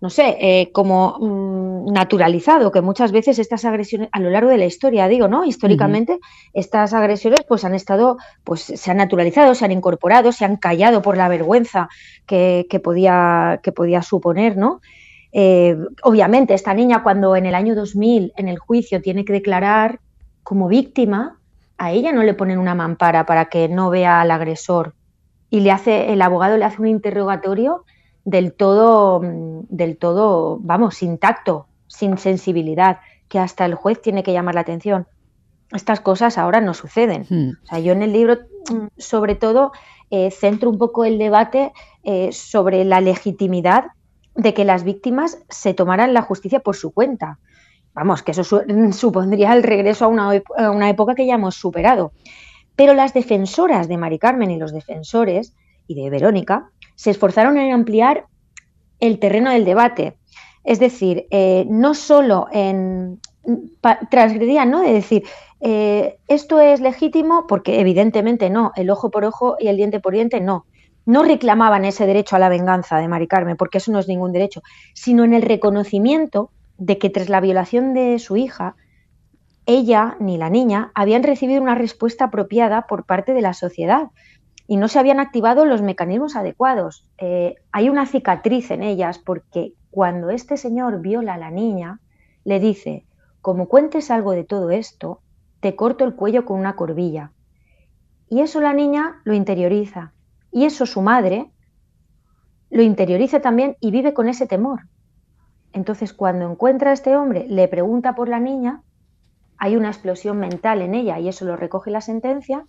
no 0.00 0.10
sé, 0.10 0.36
eh, 0.40 0.70
como 0.72 1.16
mm, 1.18 1.92
naturalizado, 1.92 2.70
que 2.70 2.82
muchas 2.82 3.12
veces 3.12 3.38
estas 3.38 3.64
agresiones, 3.64 4.08
a 4.12 4.20
lo 4.20 4.28
largo 4.30 4.50
de 4.50 4.58
la 4.58 4.66
historia, 4.66 5.08
digo, 5.08 5.26
¿no? 5.26 5.44
Históricamente, 5.44 6.18
estas 6.52 6.92
agresiones 6.92 7.40
pues 7.48 7.64
han 7.64 7.74
estado, 7.74 8.18
pues 8.44 8.60
se 8.60 8.90
han 8.90 8.98
naturalizado, 8.98 9.54
se 9.54 9.64
han 9.64 9.72
incorporado, 9.72 10.32
se 10.32 10.44
han 10.44 10.56
callado 10.56 11.00
por 11.00 11.16
la 11.16 11.28
vergüenza 11.28 11.88
que, 12.26 12.66
podía, 12.84 13.60
que 13.62 13.72
podía 13.72 14.02
suponer, 14.02 14.56
¿no? 14.58 14.80
Eh, 15.32 15.76
obviamente, 16.02 16.52
esta 16.52 16.74
niña 16.74 17.02
cuando 17.02 17.34
en 17.34 17.46
el 17.46 17.54
año 17.54 17.74
2000 17.74 18.32
en 18.36 18.48
el 18.48 18.58
juicio 18.58 19.00
tiene 19.00 19.24
que 19.24 19.32
declarar 19.32 20.00
como 20.46 20.68
víctima, 20.68 21.40
a 21.76 21.90
ella 21.90 22.12
no 22.12 22.22
le 22.22 22.32
ponen 22.32 22.60
una 22.60 22.76
mampara 22.76 23.26
para 23.26 23.46
que 23.46 23.68
no 23.68 23.90
vea 23.90 24.20
al 24.20 24.30
agresor 24.30 24.94
y 25.50 25.58
le 25.58 25.72
hace, 25.72 26.12
el 26.12 26.22
abogado 26.22 26.56
le 26.56 26.64
hace 26.64 26.80
un 26.80 26.86
interrogatorio 26.86 27.84
del 28.24 28.52
todo, 28.52 29.20
mm, 29.20 29.62
del 29.70 29.96
todo, 29.96 30.60
vamos, 30.60 30.98
sin 30.98 31.18
tacto, 31.18 31.66
sin 31.88 32.16
sensibilidad, 32.16 33.00
que 33.28 33.40
hasta 33.40 33.64
el 33.64 33.74
juez 33.74 34.00
tiene 34.00 34.22
que 34.22 34.32
llamar 34.32 34.54
la 34.54 34.60
atención. 34.60 35.08
Estas 35.72 35.98
cosas 35.98 36.38
ahora 36.38 36.60
no 36.60 36.74
suceden. 36.74 37.26
Hmm. 37.28 37.50
O 37.64 37.66
sea, 37.66 37.80
yo 37.80 37.92
en 37.92 38.02
el 38.02 38.12
libro, 38.12 38.38
mm, 38.70 38.86
sobre 38.98 39.34
todo, 39.34 39.72
eh, 40.10 40.30
centro 40.30 40.70
un 40.70 40.78
poco 40.78 41.04
el 41.04 41.18
debate 41.18 41.72
eh, 42.04 42.30
sobre 42.30 42.84
la 42.84 43.00
legitimidad 43.00 43.86
de 44.36 44.54
que 44.54 44.64
las 44.64 44.84
víctimas 44.84 45.42
se 45.48 45.74
tomaran 45.74 46.14
la 46.14 46.22
justicia 46.22 46.60
por 46.60 46.76
su 46.76 46.92
cuenta. 46.92 47.40
Vamos, 47.96 48.22
que 48.22 48.32
eso 48.32 48.44
supondría 48.92 49.54
el 49.54 49.62
regreso 49.62 50.04
a 50.04 50.08
una, 50.08 50.30
a 50.56 50.70
una 50.70 50.90
época 50.90 51.14
que 51.14 51.26
ya 51.26 51.34
hemos 51.34 51.56
superado. 51.56 52.12
Pero 52.76 52.92
las 52.92 53.14
defensoras 53.14 53.88
de 53.88 53.96
Mari 53.96 54.18
Carmen 54.18 54.50
y 54.50 54.58
los 54.58 54.72
defensores 54.72 55.54
y 55.88 55.94
de 55.94 56.10
Verónica 56.10 56.70
se 56.94 57.10
esforzaron 57.10 57.56
en 57.56 57.72
ampliar 57.72 58.26
el 59.00 59.18
terreno 59.18 59.50
del 59.50 59.64
debate. 59.64 60.18
Es 60.62 60.78
decir, 60.78 61.26
eh, 61.30 61.64
no 61.68 61.94
solo 61.94 62.48
en 62.52 63.18
transgredían, 64.10 64.70
¿no? 64.70 64.80
De 64.80 64.92
decir, 64.92 65.22
eh, 65.60 66.18
esto 66.26 66.60
es 66.60 66.80
legítimo, 66.80 67.46
porque 67.46 67.80
evidentemente 67.80 68.50
no, 68.50 68.72
el 68.76 68.90
ojo 68.90 69.10
por 69.10 69.24
ojo 69.24 69.56
y 69.58 69.68
el 69.68 69.76
diente 69.76 70.00
por 70.00 70.12
diente 70.12 70.40
no. 70.40 70.66
No 71.06 71.22
reclamaban 71.22 71.84
ese 71.84 72.04
derecho 72.04 72.36
a 72.36 72.40
la 72.40 72.48
venganza 72.48 72.98
de 72.98 73.08
Mari 73.08 73.28
Carmen, 73.28 73.56
porque 73.56 73.78
eso 73.78 73.92
no 73.92 74.00
es 74.00 74.08
ningún 74.08 74.32
derecho, 74.32 74.62
sino 74.92 75.22
en 75.24 75.32
el 75.32 75.42
reconocimiento 75.42 76.50
de 76.78 76.98
que 76.98 77.10
tras 77.10 77.28
la 77.28 77.40
violación 77.40 77.94
de 77.94 78.18
su 78.18 78.36
hija, 78.36 78.76
ella 79.66 80.16
ni 80.20 80.38
la 80.38 80.50
niña 80.50 80.92
habían 80.94 81.22
recibido 81.22 81.60
una 81.62 81.74
respuesta 81.74 82.26
apropiada 82.26 82.86
por 82.86 83.04
parte 83.04 83.34
de 83.34 83.42
la 83.42 83.54
sociedad, 83.54 84.08
y 84.68 84.76
no 84.76 84.88
se 84.88 84.98
habían 84.98 85.20
activado 85.20 85.64
los 85.64 85.82
mecanismos 85.82 86.36
adecuados. 86.36 87.06
Eh, 87.18 87.54
hay 87.72 87.88
una 87.88 88.06
cicatriz 88.06 88.70
en 88.70 88.82
ellas 88.82 89.18
porque 89.18 89.74
cuando 89.90 90.30
este 90.30 90.56
señor 90.56 91.00
viola 91.00 91.34
a 91.34 91.38
la 91.38 91.50
niña, 91.50 92.00
le 92.44 92.60
dice, 92.60 93.06
como 93.40 93.68
cuentes 93.68 94.10
algo 94.10 94.32
de 94.32 94.44
todo 94.44 94.70
esto, 94.70 95.20
te 95.60 95.76
corto 95.76 96.04
el 96.04 96.14
cuello 96.14 96.44
con 96.44 96.58
una 96.58 96.76
corbilla. 96.76 97.32
Y 98.28 98.40
eso 98.40 98.60
la 98.60 98.72
niña 98.72 99.20
lo 99.24 99.34
interioriza. 99.34 100.12
Y 100.50 100.64
eso 100.64 100.84
su 100.84 101.00
madre 101.00 101.50
lo 102.70 102.82
interioriza 102.82 103.40
también 103.40 103.76
y 103.80 103.90
vive 103.92 104.14
con 104.14 104.28
ese 104.28 104.46
temor. 104.46 104.80
Entonces, 105.76 106.14
cuando 106.14 106.50
encuentra 106.50 106.90
a 106.90 106.94
este 106.94 107.18
hombre, 107.18 107.44
le 107.50 107.68
pregunta 107.68 108.14
por 108.14 108.30
la 108.30 108.40
niña, 108.40 108.82
hay 109.58 109.76
una 109.76 109.88
explosión 109.88 110.38
mental 110.38 110.80
en 110.80 110.94
ella 110.94 111.18
y 111.18 111.28
eso 111.28 111.44
lo 111.44 111.54
recoge 111.54 111.90
la 111.90 112.00
sentencia, 112.00 112.64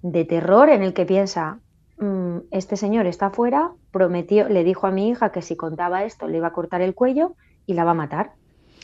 de 0.00 0.24
terror 0.24 0.68
en 0.68 0.84
el 0.84 0.94
que 0.94 1.06
piensa, 1.06 1.58
mm, 1.98 2.36
este 2.52 2.76
señor 2.76 3.06
está 3.06 3.26
afuera, 3.26 3.72
prometió, 3.90 4.48
le 4.48 4.62
dijo 4.62 4.86
a 4.86 4.92
mi 4.92 5.08
hija 5.08 5.32
que 5.32 5.42
si 5.42 5.56
contaba 5.56 6.04
esto 6.04 6.28
le 6.28 6.36
iba 6.36 6.46
a 6.46 6.52
cortar 6.52 6.82
el 6.82 6.94
cuello 6.94 7.34
y 7.66 7.74
la 7.74 7.82
va 7.82 7.90
a 7.90 7.94
matar. 7.94 8.34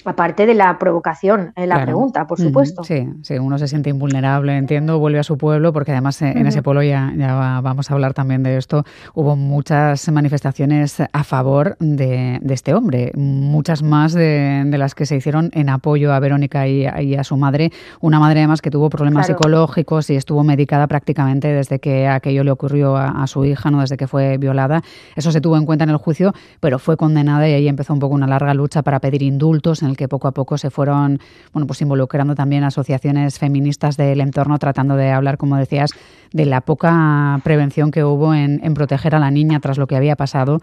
Aparte 0.04 0.46
de 0.46 0.54
la 0.54 0.78
provocación 0.78 1.52
en 1.54 1.68
la 1.68 1.82
pregunta, 1.82 2.26
por 2.26 2.40
supuesto. 2.40 2.82
Sí, 2.82 3.08
sí, 3.22 3.38
uno 3.38 3.58
se 3.58 3.68
siente 3.68 3.90
invulnerable, 3.90 4.56
entiendo, 4.56 4.98
vuelve 4.98 5.18
a 5.18 5.22
su 5.22 5.38
pueblo, 5.38 5.72
porque 5.72 5.92
además 5.92 6.20
eh, 6.22 6.32
en 6.34 6.46
ese 6.46 6.62
pueblo 6.62 6.82
ya, 6.82 7.12
ya 7.16 7.60
vamos 7.60 7.90
a 7.90 7.94
hablar 7.94 8.12
también 8.12 8.42
de 8.42 8.56
esto, 8.56 8.84
hubo 9.14 9.36
muchas 9.36 10.10
manifestaciones 10.10 11.00
a 11.00 11.24
favor 11.24 11.76
de, 11.78 12.40
este 12.50 12.74
hombre, 12.74 13.12
muchas 13.14 13.82
más 13.82 14.12
de, 14.12 14.64
las 14.76 14.94
que 14.94 15.06
se 15.06 15.16
hicieron 15.16 15.50
en 15.54 15.68
apoyo 15.68 16.12
a 16.12 16.20
Verónica 16.20 16.66
y, 16.66 16.86
a 16.86 17.24
su 17.24 17.36
madre, 17.36 17.70
una 18.00 18.18
madre 18.18 18.40
además 18.40 18.60
que 18.60 18.70
tuvo 18.70 18.90
problemas 18.90 19.26
psicológicos 19.26 20.10
y 20.10 20.16
estuvo 20.16 20.42
medicada 20.42 20.86
prácticamente 20.86 21.48
desde 21.48 21.78
que 21.78 22.08
aquello 22.08 22.42
le 22.42 22.50
ocurrió 22.50 22.96
a, 22.96 23.22
a 23.22 23.26
su 23.26 23.44
hija, 23.44 23.70
no 23.70 23.80
desde 23.80 23.96
que 23.96 24.06
fue 24.06 24.38
violada. 24.38 24.82
Eso 25.14 25.30
se 25.30 25.40
tuvo 25.40 25.56
en 25.56 25.66
cuenta 25.66 25.84
en 25.84 25.90
el 25.90 25.96
juicio, 25.96 26.32
pero 26.60 26.78
fue 26.78 26.96
condenada 26.96 27.48
y 27.48 27.52
ahí 27.52 27.68
empezó 27.68 27.92
un 27.92 28.00
poco 28.00 28.14
una 28.14 28.26
larga 28.26 28.54
lucha 28.54 28.82
para 28.82 29.00
pedir 29.00 29.22
indultos 29.22 29.82
en 29.82 29.91
que 29.94 30.08
poco 30.08 30.28
a 30.28 30.32
poco 30.32 30.58
se 30.58 30.70
fueron 30.70 31.18
bueno, 31.52 31.66
pues 31.66 31.80
involucrando 31.82 32.34
también 32.34 32.64
asociaciones 32.64 33.38
feministas 33.38 33.96
del 33.96 34.20
entorno, 34.20 34.58
tratando 34.58 34.96
de 34.96 35.10
hablar, 35.10 35.36
como 35.36 35.56
decías, 35.56 35.90
de 36.32 36.46
la 36.46 36.60
poca 36.60 37.40
prevención 37.44 37.90
que 37.90 38.04
hubo 38.04 38.34
en, 38.34 38.60
proteger 38.74 39.14
a 39.14 39.18
la 39.18 39.30
niña 39.30 39.60
tras 39.60 39.78
lo 39.78 39.86
que 39.86 39.96
había 39.96 40.16
pasado 40.16 40.60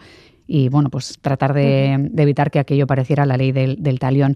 y 0.48 0.70
bueno, 0.70 0.90
pues 0.90 1.20
tratar 1.22 1.54
de, 1.54 2.10
evitar 2.18 2.50
que 2.50 2.60
aquello 2.60 2.88
pareciera 2.88 3.26
la 3.26 3.38
ley 3.38 3.52
del, 3.52 3.84
del, 3.84 4.00
talión. 4.00 4.36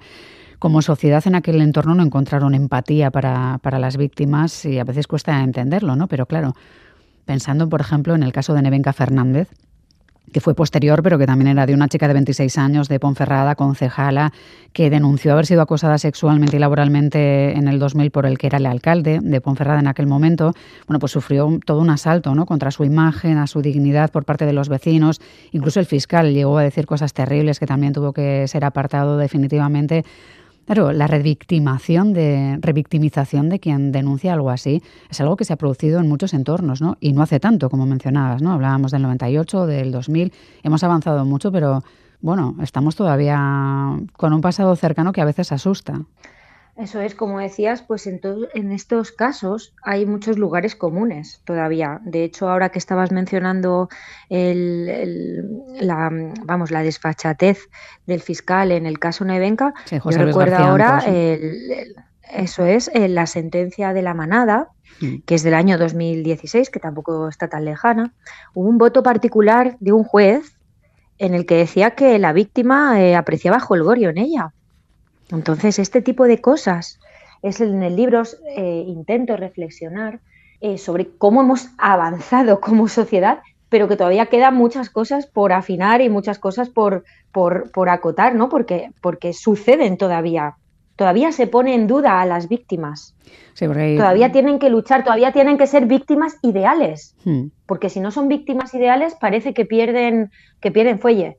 Como 0.59 0.81
sociedad 0.81 1.23
en 1.25 1.35
aquel 1.35 1.59
entorno 1.61 1.95
no 1.95 2.03
encontraron 2.03 2.53
empatía 2.53 3.09
para, 3.11 3.59
para 3.61 3.79
las 3.79 3.97
víctimas 3.97 4.63
y 4.65 4.79
a 4.79 4.83
veces 4.83 5.07
cuesta 5.07 5.43
entenderlo, 5.43 5.95
¿no? 5.95 6.07
Pero 6.07 6.25
claro, 6.25 6.53
pensando, 7.25 7.67
por 7.67 7.81
ejemplo, 7.81 8.15
en 8.15 8.23
el 8.23 8.31
caso 8.31 8.53
de 8.53 8.61
Nevenka 8.61 8.93
Fernández, 8.93 9.49
que 10.33 10.41
fue 10.41 10.53
posterior, 10.55 11.01
pero 11.01 11.17
que 11.17 11.25
también 11.25 11.47
era 11.47 11.65
de 11.65 11.73
una 11.73 11.87
chica 11.87 12.07
de 12.07 12.13
26 12.13 12.57
años 12.57 12.89
de 12.89 12.99
Ponferrada, 12.99 13.55
concejala, 13.55 14.33
que 14.73 14.89
denunció 14.89 15.31
haber 15.31 15.45
sido 15.45 15.61
acosada 15.61 15.97
sexualmente 15.97 16.57
y 16.57 16.59
laboralmente 16.59 17.57
en 17.57 17.67
el 17.67 17.79
2000 17.79 18.11
por 18.11 18.25
el 18.25 18.37
que 18.37 18.47
era 18.47 18.57
el 18.57 18.65
alcalde 18.65 19.19
de 19.21 19.41
Ponferrada 19.41 19.79
en 19.79 19.87
aquel 19.87 20.07
momento. 20.07 20.53
Bueno, 20.87 20.99
pues 20.99 21.11
sufrió 21.11 21.59
todo 21.65 21.79
un 21.79 21.89
asalto 21.89 22.35
¿no? 22.35 22.45
contra 22.45 22.71
su 22.71 22.83
imagen, 22.83 23.37
a 23.37 23.47
su 23.47 23.61
dignidad 23.61 24.11
por 24.11 24.25
parte 24.25 24.45
de 24.45 24.53
los 24.53 24.67
vecinos. 24.67 25.21
Incluso 25.51 25.79
el 25.79 25.85
fiscal 25.85 26.33
llegó 26.33 26.57
a 26.57 26.63
decir 26.63 26.85
cosas 26.85 27.13
terribles 27.13 27.59
que 27.59 27.67
también 27.67 27.93
tuvo 27.93 28.11
que 28.11 28.47
ser 28.47 28.65
apartado 28.65 29.17
definitivamente 29.17 30.03
Claro, 30.65 30.93
la 30.93 31.07
revictimación 31.07 32.13
de, 32.13 32.57
revictimización 32.61 33.49
de 33.49 33.59
quien 33.59 33.91
denuncia 33.91 34.33
algo 34.33 34.49
así 34.49 34.81
es 35.09 35.19
algo 35.19 35.35
que 35.35 35.43
se 35.43 35.51
ha 35.51 35.57
producido 35.57 35.99
en 35.99 36.07
muchos 36.07 36.33
entornos, 36.33 36.81
¿no? 36.81 36.97
Y 37.01 37.11
no 37.11 37.21
hace 37.21 37.41
tanto, 37.41 37.69
como 37.69 37.85
mencionabas, 37.85 38.41
¿no? 38.41 38.53
Hablábamos 38.53 38.91
del 38.91 39.01
98, 39.01 39.65
del 39.67 39.91
2000, 39.91 40.31
hemos 40.63 40.83
avanzado 40.83 41.25
mucho, 41.25 41.51
pero 41.51 41.83
bueno, 42.21 42.55
estamos 42.61 42.95
todavía 42.95 43.99
con 44.15 44.31
un 44.31 44.39
pasado 44.39 44.73
cercano 44.77 45.11
que 45.11 45.19
a 45.19 45.25
veces 45.25 45.51
asusta. 45.51 45.99
Eso 46.75 47.01
es, 47.01 47.13
como 47.13 47.39
decías, 47.39 47.83
pues 47.83 48.07
en, 48.07 48.19
en 48.55 48.71
estos 48.71 49.11
casos 49.11 49.75
hay 49.83 50.07
muchos 50.07 50.39
lugares 50.39 50.75
comunes 50.75 51.41
todavía. 51.45 52.01
De 52.03 52.23
hecho, 52.23 52.49
ahora 52.49 52.69
que 52.69 52.79
estabas 52.79 53.11
mencionando 53.11 53.89
la, 54.29 56.09
vamos, 56.45 56.71
la 56.71 56.81
desfachatez 56.81 57.69
del 58.07 58.21
fiscal 58.21 58.71
en 58.71 58.87
el 58.87 58.97
caso 58.97 59.23
Nevenka, 59.23 59.73
yo 59.91 60.17
recuerdo 60.17 60.55
ahora, 60.55 61.03
eso 62.33 62.65
es, 62.65 62.89
la 62.95 63.27
sentencia 63.27 63.93
de 63.93 64.01
la 64.01 64.15
manada, 64.15 64.69
mm. 64.99 65.17
que 65.27 65.35
es 65.35 65.43
del 65.43 65.53
año 65.53 65.77
2016, 65.77 66.71
que 66.71 66.79
tampoco 66.79 67.29
está 67.29 67.49
tan 67.49 67.65
lejana, 67.65 68.13
hubo 68.55 68.67
un 68.67 68.79
voto 68.79 69.03
particular 69.03 69.77
de 69.79 69.91
un 69.91 70.03
juez 70.03 70.57
en 71.19 71.35
el 71.35 71.45
que 71.45 71.55
decía 71.55 71.91
que 71.91 72.17
la 72.17 72.33
víctima 72.33 72.99
eh, 72.99 73.15
apreciaba 73.15 73.59
jolgorio 73.59 74.09
en 74.09 74.17
ella. 74.17 74.53
Entonces, 75.33 75.79
este 75.79 76.01
tipo 76.01 76.25
de 76.25 76.39
cosas 76.39 76.99
es 77.41 77.59
en 77.59 77.83
el 77.83 77.95
libro 77.95 78.23
eh, 78.55 78.83
intento 78.87 79.35
reflexionar 79.35 80.21
eh, 80.61 80.77
sobre 80.77 81.09
cómo 81.17 81.41
hemos 81.41 81.69
avanzado 81.77 82.61
como 82.61 82.87
sociedad, 82.87 83.39
pero 83.67 83.87
que 83.87 83.97
todavía 83.97 84.27
quedan 84.27 84.55
muchas 84.55 84.89
cosas 84.89 85.25
por 85.25 85.51
afinar 85.51 85.99
y 86.01 86.09
muchas 86.09 86.39
cosas 86.39 86.69
por, 86.69 87.03
por, 87.31 87.89
acotar, 87.89 88.35
¿no? 88.35 88.47
Porque, 88.47 88.91
porque 89.01 89.33
suceden 89.33 89.97
todavía 89.97 90.55
todavía 90.95 91.31
se 91.31 91.47
pone 91.47 91.73
en 91.73 91.87
duda 91.87 92.21
a 92.21 92.25
las 92.25 92.47
víctimas. 92.47 93.15
Todavía 93.97 94.31
tienen 94.31 94.59
que 94.59 94.69
luchar, 94.69 95.03
todavía 95.03 95.31
tienen 95.31 95.57
que 95.57 95.67
ser 95.67 95.85
víctimas 95.85 96.37
ideales, 96.41 97.15
hmm. 97.23 97.47
porque 97.65 97.89
si 97.89 97.99
no 97.99 98.11
son 98.11 98.27
víctimas 98.27 98.73
ideales 98.73 99.15
parece 99.19 99.53
que 99.53 99.65
pierden, 99.65 100.31
que 100.59 100.71
pierden 100.71 100.99
fuelle. 100.99 101.37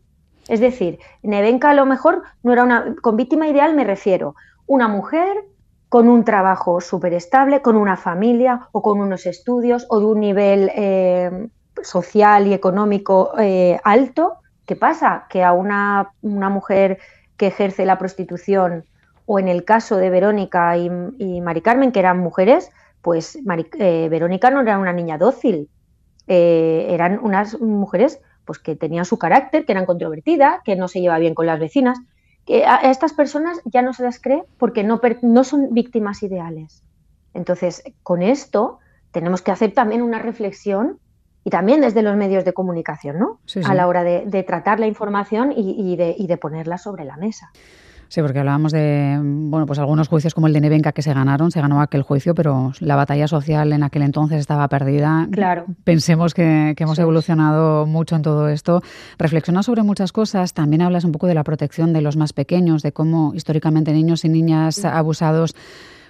Es 0.49 0.61
decir, 0.61 0.99
Nevenka 1.23 1.71
a 1.71 1.75
lo 1.75 1.87
mejor 1.87 2.23
no 2.43 2.53
era 2.53 2.65
una, 2.65 2.95
con 3.01 3.17
víctima 3.17 3.49
ideal 3.49 3.75
me 3.75 3.85
refiero, 3.85 4.35
una 4.67 4.89
mujer 4.89 5.45
con 5.89 6.09
un 6.09 6.25
trabajo 6.25 6.81
súper 6.81 7.15
estable, 7.15 7.63
con 7.63 7.77
una 7.77 7.97
familia 7.97 8.69
o 8.73 8.83
con 8.83 9.01
unos 9.01 9.27
estudios 9.27 9.87
o 9.89 10.01
de 10.01 10.07
un 10.07 10.21
nivel 10.21 10.71
eh, 10.75 11.49
social 11.83 12.47
y 12.47 12.53
económico 12.53 13.33
eh, 13.39 13.79
alto. 13.85 14.39
¿Qué 14.67 14.77
pasa? 14.77 15.27
Que 15.29 15.45
a 15.45 15.53
una, 15.53 16.11
una 16.23 16.49
mujer 16.49 16.99
que 17.37 17.47
ejerce 17.47 17.87
la 17.87 17.99
prostitución 17.99 18.85
o 19.27 19.39
en 19.39 19.49
el 19.49 19.65
caso 19.65 19.97
de 19.97 20.11
Verónica 20.11 20.77
y, 20.77 20.91
Mari 21.41 21.61
Carmen, 21.63 21.93
que 21.93 22.01
eran 22.01 22.19
mujeres, 22.19 22.71
pues 23.01 23.39
eh, 23.79 24.09
Verónica 24.11 24.51
no 24.51 24.63
era 24.63 24.79
una 24.79 24.93
niña 24.93 25.17
dócil, 25.17 25.69
eran 26.27 27.21
unas 27.23 27.61
mujeres 27.61 28.21
pues 28.45 28.59
que 28.59 28.77
tenían 28.77 29.05
su 29.05 29.19
carácter, 29.19 29.65
que 29.65 29.73
eran 29.73 29.87
controvertidas, 29.87 30.61
que 30.65 30.77
no 30.77 30.89
se 30.89 31.01
lleva 31.01 31.19
bien 31.19 31.35
con 31.35 31.47
las 31.47 31.59
vecinas, 31.59 31.99
que 32.47 32.65
a 32.67 32.91
estas 32.91 33.13
personas 33.13 33.61
ya 33.65 33.83
no 33.83 33.93
se 33.93 34.03
las 34.03 34.21
cree 34.21 34.43
porque 34.59 34.85
no, 34.85 35.01
no 35.23 35.45
son 35.45 35.73
víctimas 35.73 36.23
ideales. 36.23 36.83
Entonces, 37.33 37.83
con 38.03 38.23
esto 38.23 38.79
tenemos 39.13 39.43
que 39.43 39.51
hacer 39.51 39.73
también 39.73 40.03
una 40.03 40.19
reflexión 40.19 40.99
y 41.45 41.51
también 41.51 41.81
desde 41.81 42.03
los 42.03 42.17
medios 42.17 42.45
de 42.45 42.53
comunicación, 42.53 43.19
¿no? 43.19 43.39
A 43.65 43.75
la 43.75 43.87
hora 43.87 44.03
de, 44.03 44.43
tratar 44.43 44.81
la 44.81 44.87
información 44.87 45.53
y, 45.55 45.97
de, 45.97 46.15
y 46.17 46.27
de 46.27 46.37
ponerla 46.37 46.79
sobre 46.79 47.05
la 47.05 47.17
mesa. 47.17 47.51
Sí, 48.15 48.23
porque 48.23 48.39
hablábamos 48.39 48.71
de 48.71 49.19
bueno, 49.21 49.67
pues 49.67 49.81
algunos 49.81 50.07
juicios 50.07 50.35
como 50.35 50.47
el 50.47 50.53
de 50.53 50.61
Nevenka 50.61 50.93
que 50.93 51.03
se 51.03 51.13
ganaron, 51.13 51.51
se 51.51 51.61
ganó 51.61 51.81
aquel 51.81 52.03
juicio, 52.03 52.33
pero 52.33 52.71
la 52.79 52.95
batalla 52.95 53.27
social 53.27 53.73
en 53.73 53.83
aquel 53.83 54.03
entonces 54.03 54.39
estaba 54.39 54.69
perdida. 54.69 55.27
Claro. 55.33 55.65
Pensemos 55.83 56.33
que, 56.33 56.77
hemos 56.79 56.97
evolucionado 57.01 57.87
mucho 57.87 58.15
en 58.15 58.23
todo 58.23 58.49
esto. 58.49 58.85
Reflexionas 59.19 59.67
sobre 59.67 59.83
muchas 59.83 60.13
cosas, 60.13 60.55
también 60.55 60.83
hablas 60.83 61.03
un 61.03 61.11
poco 61.11 61.27
de 61.27 61.35
la 61.35 61.43
protección 61.43 61.93
de 61.93 62.03
los 62.03 62.17
más 62.17 62.33
pequeños, 62.33 62.85
de 62.85 62.93
cómo 62.93 63.33
históricamente 63.35 63.93
niños 63.93 64.25
y 64.25 64.29
niñas 64.29 64.85
abusados 64.85 65.57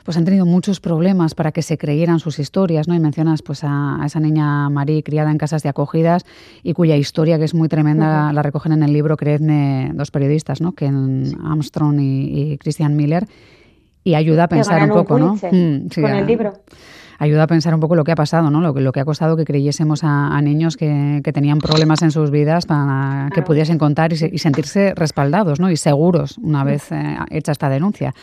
pues 0.05 0.17
han 0.17 0.25
tenido 0.25 0.47
muchos 0.47 0.81
problemas 0.81 1.35
para 1.35 1.51
que 1.51 1.63
se 1.63 1.79
creyeran 1.79 2.21
sus 2.21 2.39
historias, 2.39 2.87
¿no? 2.87 2.95
Y 2.95 3.01
mencionas 3.01 3.43
pues 3.43 3.63
a, 3.65 4.01
esa 4.05 4.21
niña 4.21 4.69
Marie 4.69 5.03
criada 5.03 5.31
en 5.31 5.39
casas 5.39 5.63
de 5.63 5.71
acogidas 5.71 6.25
y 6.63 6.75
cuya 6.75 6.97
historia, 6.97 7.39
que 7.39 7.45
es 7.45 7.55
muy 7.55 7.69
tremenda, 7.69 8.33
la 8.33 8.43
recogen 8.43 8.73
en 8.73 8.83
el 8.83 8.93
libro, 8.93 9.17
creedme, 9.17 9.91
dos 9.95 10.11
periodistas, 10.11 10.61
¿no? 10.61 10.73
Ken 10.73 11.33
Armstrong 11.45 11.99
y, 12.01 12.59
Christian 12.59 12.95
Miller, 12.95 13.27
y 14.05 14.15
ayuda 14.15 14.45
a 14.45 14.49
pensar 14.49 14.83
un 14.83 14.91
poco, 14.91 15.19
¿no? 15.19 15.35
Mm, 15.35 15.89
con 15.89 16.11
el 16.11 16.27
libro 16.27 16.53
ayuda 17.19 17.45
a 17.45 17.47
pensar 17.47 17.75
un 17.75 17.81
poco 17.81 17.95
lo 17.95 18.05
que 18.05 18.13
ha 18.13 18.17
pasado, 18.17 18.51
¿no? 18.51 18.61
Lo, 18.61 18.73
lo 18.73 18.93
que 18.93 19.01
ha 19.01 19.05
costado 19.05 19.37
que 19.37 19.45
creyésemos 19.45 20.01
a, 20.03 20.41
niños 20.43 20.77
que, 20.77 21.21
tenían 21.33 21.59
problemas 21.59 22.03
en 22.03 22.11
sus 22.11 22.31
vidas 22.31 22.67
para 22.67 23.29
que 23.35 23.43
pudiesen 23.43 23.79
contar 23.79 24.13
y, 24.13 24.17
sentirse 24.39 24.93
respaldados, 24.95 25.61
¿no? 25.61 25.71
Y 25.71 25.77
seguros 25.77 26.39
una 26.39 26.65
vez 26.65 26.93
eh, 26.93 27.17
hecha 27.31 27.53
esta 27.53 27.69
denuncia. 27.69 28.15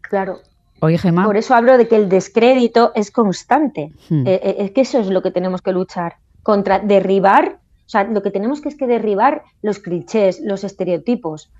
Claro, 0.00 0.40
por 0.80 1.36
eso 1.36 1.54
hablo 1.54 1.76
de 1.76 1.86
que 1.86 1.96
el 1.96 2.08
descrédito 2.08 2.92
es 2.94 3.10
constante. 3.10 3.92
Hmm. 4.08 4.26
Eh, 4.26 4.40
eh, 4.42 4.56
es 4.58 4.70
que 4.72 4.80
eso 4.80 4.98
es 4.98 5.08
lo 5.08 5.22
que 5.22 5.30
tenemos 5.30 5.62
que 5.62 5.72
luchar 5.72 6.16
contra 6.42 6.78
derribar, 6.78 7.58
o 7.86 7.88
sea, 7.88 8.04
lo 8.04 8.22
que 8.22 8.30
tenemos 8.30 8.60
que 8.60 8.70
es 8.70 8.76
que 8.76 8.86
derribar 8.86 9.42
los 9.62 9.78
clichés, 9.78 10.40
los 10.40 10.64
estereotipos. 10.64 11.50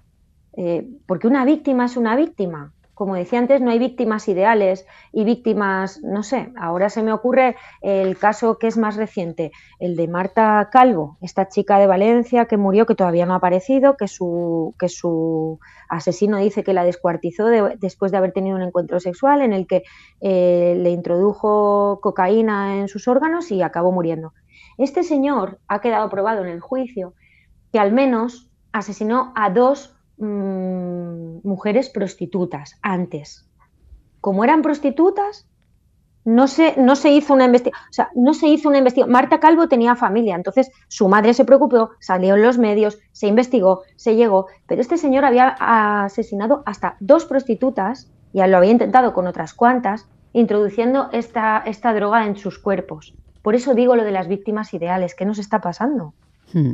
Eh, 0.56 0.88
porque 1.06 1.26
una 1.26 1.44
víctima 1.44 1.84
es 1.84 1.96
una 1.96 2.16
víctima 2.16 2.72
como 3.00 3.14
decía 3.14 3.38
antes, 3.38 3.62
no 3.62 3.70
hay 3.70 3.78
víctimas 3.78 4.28
ideales 4.28 4.86
y 5.10 5.24
víctimas, 5.24 6.02
no 6.02 6.22
sé, 6.22 6.52
ahora 6.60 6.90
se 6.90 7.02
me 7.02 7.14
ocurre 7.14 7.56
el 7.80 8.18
caso 8.18 8.58
que 8.58 8.66
es 8.66 8.76
más 8.76 8.96
reciente, 8.96 9.52
el 9.78 9.96
de 9.96 10.06
Marta 10.06 10.68
Calvo, 10.70 11.16
esta 11.22 11.48
chica 11.48 11.78
de 11.78 11.86
Valencia 11.86 12.44
que 12.44 12.58
murió, 12.58 12.84
que 12.84 12.94
todavía 12.94 13.24
no 13.24 13.32
ha 13.32 13.36
aparecido, 13.36 13.96
que 13.96 14.06
su, 14.06 14.74
que 14.78 14.90
su 14.90 15.58
asesino 15.88 16.36
dice 16.36 16.62
que 16.62 16.74
la 16.74 16.84
descuartizó 16.84 17.46
después 17.46 18.12
de 18.12 18.18
haber 18.18 18.32
tenido 18.32 18.54
un 18.54 18.62
encuentro 18.62 19.00
sexual 19.00 19.40
en 19.40 19.54
el 19.54 19.66
que 19.66 19.82
eh, 20.20 20.74
le 20.76 20.90
introdujo 20.90 22.00
cocaína 22.02 22.80
en 22.80 22.88
sus 22.88 23.08
órganos 23.08 23.50
y 23.50 23.62
acabó 23.62 23.92
muriendo. 23.92 24.34
Este 24.76 25.04
señor 25.04 25.58
ha 25.68 25.80
quedado 25.80 26.10
probado 26.10 26.42
en 26.42 26.50
el 26.50 26.60
juicio 26.60 27.14
que 27.72 27.78
al 27.78 27.92
menos 27.92 28.50
asesinó 28.72 29.32
a 29.36 29.48
dos 29.48 29.96
Mm, 30.20 31.40
mujeres 31.44 31.88
prostitutas 31.88 32.78
antes. 32.82 33.48
Como 34.20 34.44
eran 34.44 34.60
prostitutas, 34.60 35.48
no 36.26 36.46
se, 36.46 36.74
no 36.76 36.94
se 36.94 37.10
hizo 37.10 37.32
una 37.32 37.46
investigación, 37.46 37.88
o 37.88 37.92
sea, 37.94 38.10
no 38.14 38.34
se 38.34 38.48
hizo 38.48 38.68
una 38.68 38.76
investigación. 38.76 39.12
Marta 39.12 39.40
Calvo 39.40 39.66
tenía 39.68 39.96
familia, 39.96 40.36
entonces 40.36 40.70
su 40.88 41.08
madre 41.08 41.32
se 41.32 41.46
preocupó, 41.46 41.92
salió 42.00 42.34
en 42.34 42.42
los 42.42 42.58
medios, 42.58 42.98
se 43.12 43.28
investigó, 43.28 43.82
se 43.96 44.14
llegó, 44.14 44.48
pero 44.66 44.82
este 44.82 44.98
señor 44.98 45.24
había 45.24 45.56
asesinado 46.04 46.62
hasta 46.66 46.98
dos 47.00 47.24
prostitutas, 47.24 48.10
ya 48.34 48.46
lo 48.46 48.58
había 48.58 48.72
intentado 48.72 49.14
con 49.14 49.26
otras 49.26 49.54
cuantas, 49.54 50.06
introduciendo 50.34 51.08
esta, 51.12 51.62
esta 51.64 51.94
droga 51.94 52.26
en 52.26 52.36
sus 52.36 52.58
cuerpos. 52.58 53.14
Por 53.40 53.54
eso 53.54 53.72
digo 53.72 53.96
lo 53.96 54.04
de 54.04 54.12
las 54.12 54.28
víctimas 54.28 54.74
ideales, 54.74 55.14
¿qué 55.14 55.24
nos 55.24 55.38
está 55.38 55.62
pasando? 55.62 56.12
Hmm. 56.52 56.72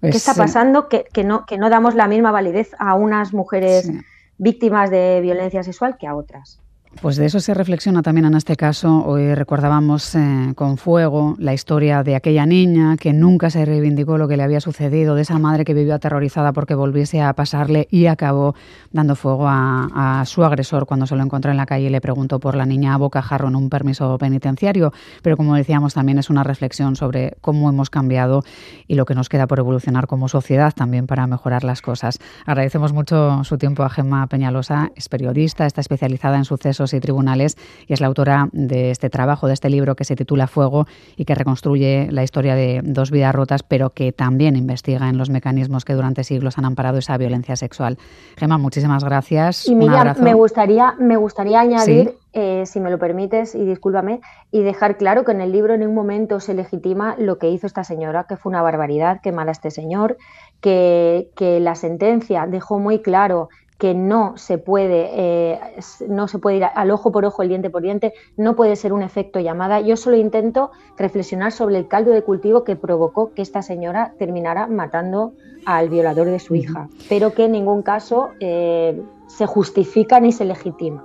¿Qué 0.00 0.08
está 0.08 0.34
pasando? 0.34 0.88
Que, 0.88 1.24
no, 1.24 1.46
que 1.46 1.58
no 1.58 1.70
damos 1.70 1.94
la 1.94 2.08
misma 2.08 2.30
validez 2.30 2.72
a 2.78 2.94
unas 2.94 3.32
mujeres 3.32 3.90
víctimas 4.38 4.90
de 4.90 5.20
violencia 5.22 5.62
sexual 5.62 5.96
que 5.98 6.06
a 6.06 6.14
otras. 6.14 6.60
Pues 7.00 7.16
de 7.16 7.26
eso 7.26 7.38
se 7.40 7.52
reflexiona 7.52 8.02
también 8.02 8.24
en 8.24 8.34
este 8.34 8.56
caso. 8.56 9.04
Hoy 9.04 9.34
recordábamos 9.34 10.14
eh, 10.14 10.52
con 10.54 10.78
fuego 10.78 11.34
la 11.38 11.52
historia 11.52 12.02
de 12.02 12.16
aquella 12.16 12.46
niña 12.46 12.96
que 12.96 13.12
nunca 13.12 13.50
se 13.50 13.64
reivindicó 13.64 14.16
lo 14.16 14.26
que 14.26 14.36
le 14.36 14.42
había 14.42 14.60
sucedido, 14.60 15.14
de 15.14 15.22
esa 15.22 15.38
madre 15.38 15.64
que 15.64 15.74
vivió 15.74 15.94
aterrorizada 15.94 16.52
porque 16.52 16.74
volviese 16.74 17.20
a 17.20 17.32
pasarle 17.34 17.88
y 17.90 18.06
acabó 18.06 18.54
dando 18.90 19.16
fuego 19.16 19.46
a, 19.48 20.22
su 20.26 20.44
agresor 20.44 20.86
cuando 20.86 21.06
se 21.06 21.16
lo 21.16 21.22
encontró 21.22 21.50
en 21.50 21.56
la 21.56 21.66
calle 21.66 21.86
y 21.86 21.90
le 21.90 22.00
preguntó 22.00 22.40
por 22.40 22.54
la 22.54 22.64
niña 22.64 22.94
a 22.94 22.96
bocajarro 22.96 23.48
en 23.48 23.56
un 23.56 23.68
permiso 23.68 24.16
penitenciario. 24.16 24.92
Pero 25.22 25.36
como 25.36 25.54
decíamos, 25.56 25.94
también 25.94 26.18
es 26.18 26.30
una 26.30 26.44
reflexión 26.44 26.96
sobre 26.96 27.36
cómo 27.40 27.68
hemos 27.68 27.90
cambiado 27.90 28.44
y 28.86 28.94
lo 28.94 29.04
que 29.04 29.14
nos 29.14 29.28
queda 29.28 29.46
por 29.46 29.58
evolucionar 29.58 30.06
como 30.06 30.28
sociedad 30.28 30.72
también 30.74 31.06
para 31.06 31.26
mejorar 31.26 31.64
las 31.64 31.82
cosas. 31.82 32.18
Agradecemos 32.46 32.92
mucho 32.92 33.44
su 33.44 33.58
tiempo 33.58 33.82
a 33.82 33.90
Gemma 33.90 34.26
Peñalosa, 34.26 34.90
es 34.96 35.08
periodista, 35.08 35.66
está 35.66 35.80
especializada 35.80 36.36
en 36.36 36.44
sucesos 36.44 36.83
y 36.92 37.00
Tribunales 37.00 37.56
y 37.86 37.92
es 37.92 38.00
la 38.00 38.08
autora 38.08 38.48
de 38.52 38.90
este 38.90 39.10
trabajo, 39.10 39.46
de 39.46 39.54
este 39.54 39.70
libro 39.70 39.96
que 39.96 40.04
se 40.04 40.16
titula 40.16 40.46
Fuego 40.46 40.86
y 41.16 41.24
que 41.24 41.34
reconstruye 41.34 42.08
la 42.10 42.22
historia 42.22 42.54
de 42.54 42.80
dos 42.82 43.10
vidas 43.10 43.34
rotas, 43.34 43.62
pero 43.62 43.90
que 43.90 44.12
también 44.12 44.56
investiga 44.56 45.08
en 45.08 45.18
los 45.18 45.30
mecanismos 45.30 45.84
que 45.84 45.94
durante 45.94 46.24
siglos 46.24 46.58
han 46.58 46.64
amparado 46.64 46.98
esa 46.98 47.16
violencia 47.16 47.56
sexual. 47.56 47.98
Gemma, 48.36 48.58
muchísimas 48.58 49.04
gracias. 49.04 49.66
Y 49.68 49.74
Miriam, 49.74 50.14
me 50.20 50.34
gustaría, 50.34 50.94
me 50.98 51.16
gustaría 51.16 51.60
añadir, 51.60 52.16
eh, 52.32 52.64
si 52.66 52.80
me 52.80 52.90
lo 52.90 52.98
permites, 52.98 53.54
y 53.54 53.64
discúlpame, 53.64 54.20
y 54.50 54.62
dejar 54.62 54.96
claro 54.96 55.24
que 55.24 55.32
en 55.32 55.40
el 55.40 55.52
libro 55.52 55.74
en 55.74 55.86
un 55.86 55.94
momento 55.94 56.40
se 56.40 56.54
legitima 56.54 57.14
lo 57.18 57.38
que 57.38 57.50
hizo 57.50 57.66
esta 57.66 57.84
señora, 57.84 58.24
que 58.28 58.36
fue 58.36 58.50
una 58.50 58.62
barbaridad 58.62 59.20
quemar 59.20 59.48
a 59.48 59.52
este 59.52 59.70
señor, 59.70 60.16
que, 60.60 61.30
que 61.36 61.60
la 61.60 61.74
sentencia 61.74 62.46
dejó 62.46 62.78
muy 62.78 63.00
claro 63.02 63.48
que 63.78 63.94
no 63.94 64.36
se 64.36 64.58
puede, 64.58 65.10
eh, 65.12 65.60
no 66.08 66.28
se 66.28 66.38
puede 66.38 66.58
ir 66.58 66.64
al 66.64 66.90
ojo 66.90 67.10
por 67.10 67.24
ojo, 67.24 67.42
el 67.42 67.48
diente 67.48 67.70
por 67.70 67.82
diente, 67.82 68.12
no 68.36 68.54
puede 68.54 68.76
ser 68.76 68.92
un 68.92 69.02
efecto 69.02 69.40
llamada. 69.40 69.80
Yo 69.80 69.96
solo 69.96 70.16
intento 70.16 70.70
reflexionar 70.96 71.52
sobre 71.52 71.78
el 71.78 71.88
caldo 71.88 72.12
de 72.12 72.22
cultivo 72.22 72.64
que 72.64 72.76
provocó 72.76 73.32
que 73.34 73.42
esta 73.42 73.62
señora 73.62 74.14
terminara 74.18 74.66
matando 74.68 75.32
al 75.66 75.88
violador 75.88 76.26
de 76.26 76.38
su 76.38 76.54
hija, 76.54 76.88
pero 77.08 77.34
que 77.34 77.46
en 77.46 77.52
ningún 77.52 77.82
caso 77.82 78.30
eh, 78.40 79.02
se 79.26 79.46
justifica 79.46 80.20
ni 80.20 80.30
se 80.30 80.44
legitima. 80.44 81.04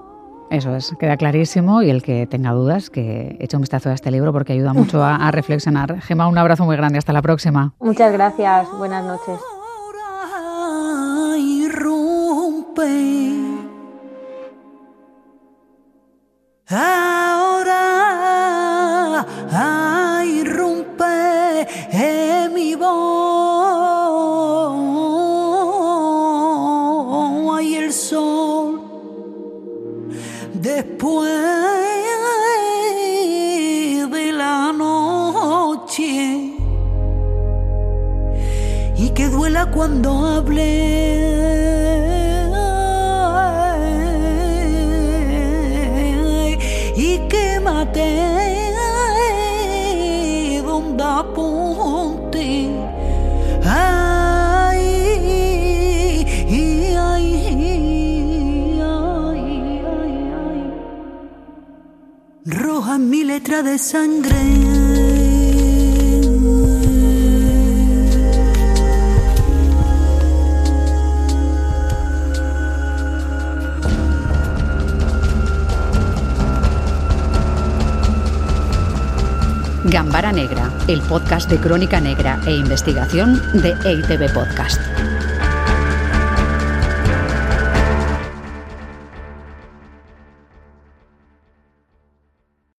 Eso 0.49 0.75
es, 0.75 0.95
queda 0.99 1.15
clarísimo 1.15 1.83
y 1.83 1.91
el 1.91 2.01
que 2.01 2.25
tenga 2.25 2.51
dudas, 2.51 2.89
que 2.89 3.37
eche 3.39 3.55
un 3.55 3.61
vistazo 3.61 3.89
a 3.89 3.93
este 3.93 4.09
libro 4.09 4.33
porque 4.33 4.53
ayuda 4.53 4.73
mucho 4.73 5.03
a, 5.03 5.15
a 5.15 5.31
reflexionar. 5.31 6.01
Gema, 6.01 6.27
un 6.27 6.37
abrazo 6.37 6.65
muy 6.65 6.75
grande, 6.75 6.97
hasta 6.97 7.13
la 7.13 7.21
próxima. 7.21 7.73
Muchas 7.79 8.11
gracias, 8.11 8.67
buenas 8.77 9.05
noches. 9.05 9.39
Ahora 16.71 17.08
mi 62.99 63.23
letra 63.23 63.63
de 63.63 63.77
sangre. 63.77 64.35
Gambara 79.85 80.31
Negra, 80.31 80.71
el 80.87 81.01
podcast 81.01 81.49
de 81.49 81.57
crónica 81.57 81.99
negra 81.99 82.39
e 82.45 82.51
investigación 82.51 83.41
de 83.53 83.71
EITB 83.85 84.31
Podcast. 84.33 84.98